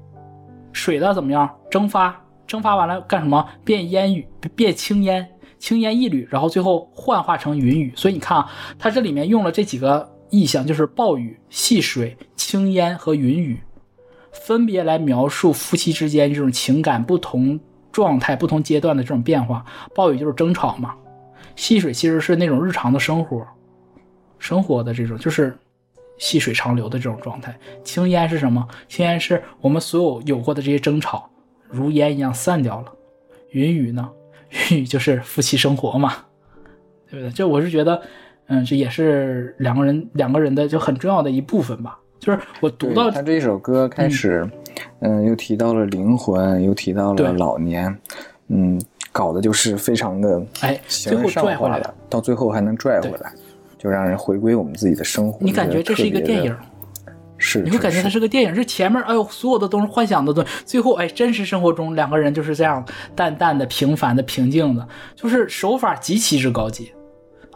[0.72, 1.48] 水的怎么样？
[1.70, 3.46] 蒸发，蒸发完了干什么？
[3.64, 4.26] 变烟雨，
[4.56, 5.28] 变青烟，
[5.58, 7.92] 青烟一缕，然后最后幻化成云雨。
[7.94, 13.60] 所以你看啊，它这里面用了这几个意象，就是暴雨、细水、青烟和云雨，
[14.44, 17.58] 分别来描述夫妻之间这种情感不同
[17.90, 19.64] 状态、不同阶段的这种变化。
[19.94, 20.94] 暴雨就是争吵嘛，
[21.54, 23.46] 细水其实是那种日常的生活，
[24.38, 25.56] 生活的这种就是
[26.18, 27.56] 细水长流的这种状态。
[27.84, 28.66] 青烟是什么？
[28.88, 31.30] 青烟是我们所有有过的这些争吵，
[31.68, 32.92] 如烟一样散掉了。
[33.50, 34.10] 云雨呢？
[34.70, 36.14] 云 雨就是夫妻生活嘛，
[37.10, 37.30] 对不对？
[37.32, 38.02] 就我是觉得，
[38.46, 41.98] 嗯，这也是两个人两个人的就很重要的一部分吧。
[42.22, 44.48] 就是我读到他这一首歌开始，
[45.00, 47.92] 嗯，又提到了灵魂，又提到了老年，
[48.46, 48.80] 嗯，
[49.10, 51.92] 搞的就是非常的哎，最后拽回来了。
[52.08, 53.32] 到最后还能拽回来，
[53.76, 55.38] 就让人回归我们自己的生活。
[55.44, 56.56] 你感觉这是一个电影，
[57.38, 62.86] 是，你会感觉它是是个电影，这前面哎呦所有的都是幻想的东西，最后哎真实生活中两个人就是这样
[63.16, 64.86] 淡淡的、平凡的、平静的，
[65.16, 66.92] 就是手法极其之高级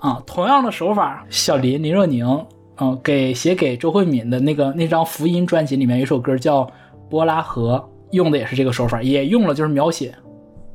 [0.00, 0.20] 啊。
[0.26, 2.44] 同样的手法，小林林若宁，
[2.78, 6.64] 嗯、给写给周慧敏的那个那张福音专辑里面有一首歌叫
[7.08, 7.76] 《波拉河》，
[8.14, 10.14] 用的也是这个手法，也用了就是描写。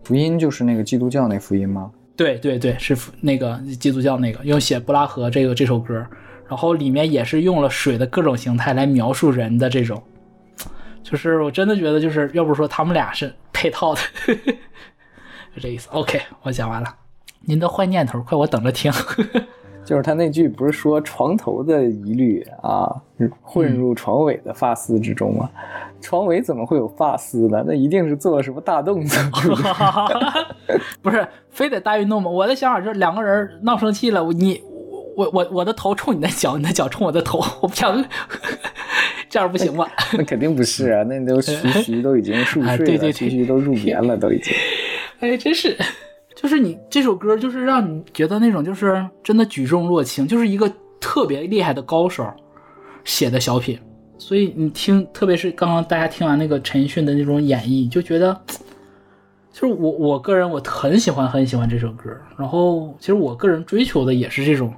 [0.03, 1.91] 福音，就是那个基督教那福音吗？
[2.15, 5.93] 对对对，是福那个基督教那个用写布拉河这个这首歌，
[6.47, 10.01] 然后里面也是用了水的各种形态来描述人的这种，
[11.03, 14.01] 就是我真的觉得就是要不说他们俩是配套的，
[15.55, 15.87] 就这意思。
[15.91, 16.95] OK，我讲完了，
[17.41, 18.91] 您的坏念头，快我等着听。
[19.83, 22.89] 就是他那句不是说床头的疑虑啊，
[23.41, 25.49] 混嗯入床尾的发丝之中吗？
[26.01, 27.63] 床尾怎么会有发丝呢？
[27.65, 29.63] 那一定是做了什么大动作，是 不是？
[31.01, 32.29] 不是非得大运动吗？
[32.29, 34.61] 我的想法就是两个人闹生气了，你
[35.15, 38.03] 我我我的头冲你的脚，你的脚冲我的头，我不想，
[39.29, 39.91] 这样不行吧？
[40.13, 41.53] 那肯定不是啊，那都徐
[41.83, 44.53] 徐都已经入睡了，哎对对对徐徐都入眠了，都已经。
[45.19, 45.77] 哎，真是，
[46.41, 52.27] 就是你这首歌，就是让你觉得那种就是真的举重若轻，就是一个特别厉害的高手
[53.03, 53.79] 写的小品。
[54.17, 58.35] 所以你听，特别是刚刚大家听完那个陈奕迅的那种演绎，就觉得
[59.53, 64.73] 就是我我个人我很喜欢很喜欢这首歌，然后其实我个人追求的也是这种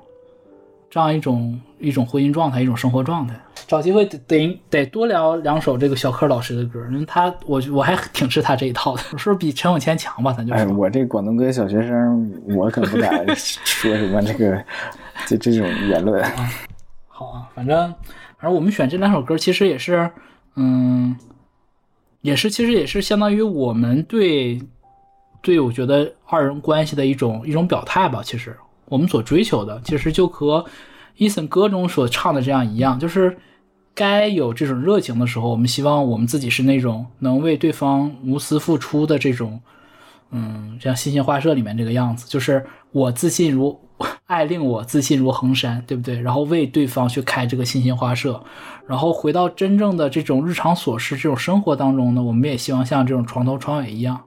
[0.90, 3.40] 这样一种一种婚姻状态，一种生活状态。
[3.66, 10.34] 找机会得得得多聊两首这个小柯老师的歌，因为他我我还挺吃他这一套的，是不是比陈永谦强吧？
[10.34, 14.64] 咱就哎，我这广东歌小学生，我可不敢 说什么这个
[15.26, 16.24] 这这种言论。
[17.08, 17.78] 好啊，反正
[18.38, 20.12] 反正我们选这两首歌，其实也是
[20.56, 21.16] 嗯，
[22.22, 24.62] 也是其实也是相当于我们对
[25.42, 28.22] 对我觉得二人关系的一种一种表态吧。
[28.24, 30.66] 其实我们所追求的，其实就和
[31.18, 33.38] Eason 歌中所唱的这样一样，就是。
[33.96, 39.60] 该有这种热情的时候，我们希望我们自己是那种能为对方无私付出的这种，
[40.32, 43.80] 嗯，像《星星画社》里面这个样子，就是我自信如
[44.26, 46.20] 爱令我自信如恒山，对不对？
[46.20, 48.44] 然后为对方去开这个星星画社，
[48.88, 54.20] 然后回到真正的这种日常琐事、这种生活当中呢，我们也希望像这种床头床尾一样，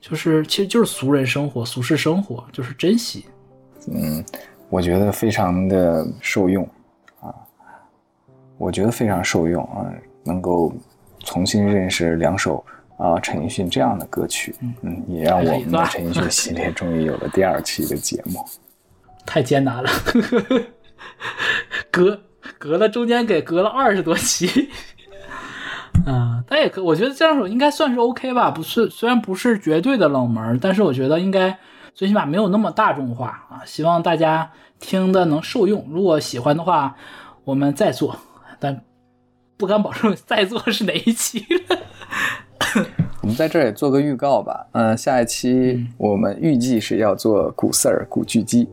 [0.00, 3.24] 就是其实就是俗人生活、俗世生活，就是珍惜。
[3.88, 4.24] 嗯，
[4.68, 6.68] 我觉得非常的受用。
[8.62, 9.90] 我觉得非常受用啊，
[10.22, 10.72] 能够
[11.24, 12.64] 重新认识两首
[12.96, 18.38] 啊陈奕迅这样的歌曲，嗯，也让我们的陈奕迅系列终于有了第二期的节目。
[19.26, 19.90] 太艰难了，
[21.90, 22.20] 隔
[22.56, 24.70] 隔了中间给隔了二十多期，
[26.06, 31.58] 嗯，但也可我觉得这两首应该算是 OK 吧，不是虽然不是绝对的冷门，但是我觉得应该
[31.94, 33.62] 最起码没有那么大众化啊。
[33.64, 36.94] 希望大家听的能受用，如果喜欢的话，
[37.42, 38.16] 我们再做。
[38.62, 38.80] 但
[39.56, 41.44] 不敢保证 在座是哪一期。
[43.20, 44.66] 我们在这儿也做个预告吧。
[44.72, 48.68] 嗯，下一期我们预计是要做古四儿古巨基。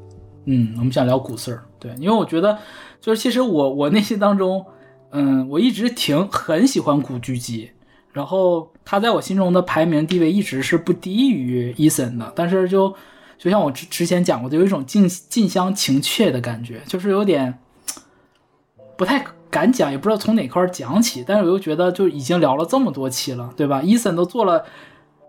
[0.46, 1.64] 嗯，我们想聊古四儿。
[1.80, 2.58] 对，因为我觉得，
[3.02, 4.64] 就是其实我我内心当中，
[5.12, 7.72] 嗯，我一直挺很喜欢古巨基，
[8.14, 12.32] 然后他在我心中的排名地位一直是不低于伊森的。
[12.36, 12.94] 但是就
[13.38, 17.58] 就像我之之前讲过的，有一种近近乡情怯的感觉，就是有点
[18.96, 19.26] 不太。
[19.50, 23.82] 敢讲也不知道从哪块讲起，但是我又觉得就已经聊了这么多期了，对吧？
[23.84, 24.64] 伊森都做了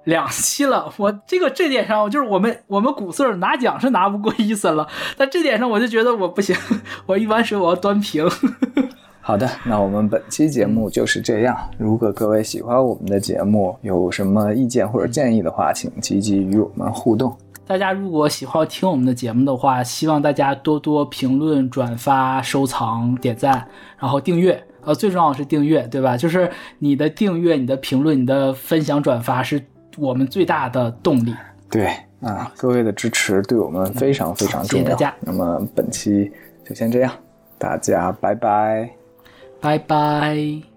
[0.05, 4.87] 两期了，我这个这点上就是我们我们古四拿奖是拿不过伊森了，
[5.17, 6.57] 但这点上我就觉得我不行，
[7.07, 8.29] 我一碗水我要端平。
[9.23, 11.57] 好的，那我们本期节目就是这样。
[11.79, 17.37] 如果各位喜欢我们的节目，有什么意见或者建议的话，请积极与我们互动。
[17.71, 23.65] 大家如果喜欢听我们的节目的话，希望大家多多评论、转发、收藏、点赞，
[23.97, 24.61] 然后订阅。
[24.81, 26.17] 呃，最重要的是订阅，对吧？
[26.17, 29.65] 就是你的订阅、你的评论、你的分享、转发，是
[29.97, 31.33] 我们最大的动力。
[31.71, 31.87] 对
[32.21, 34.85] 啊，各位的支持对我们非常非常重要。
[34.85, 35.15] 谢谢大家。
[35.21, 36.29] 那么本期
[36.69, 37.13] 就先这样，
[37.57, 38.91] 大家拜拜，
[39.61, 40.70] 拜拜。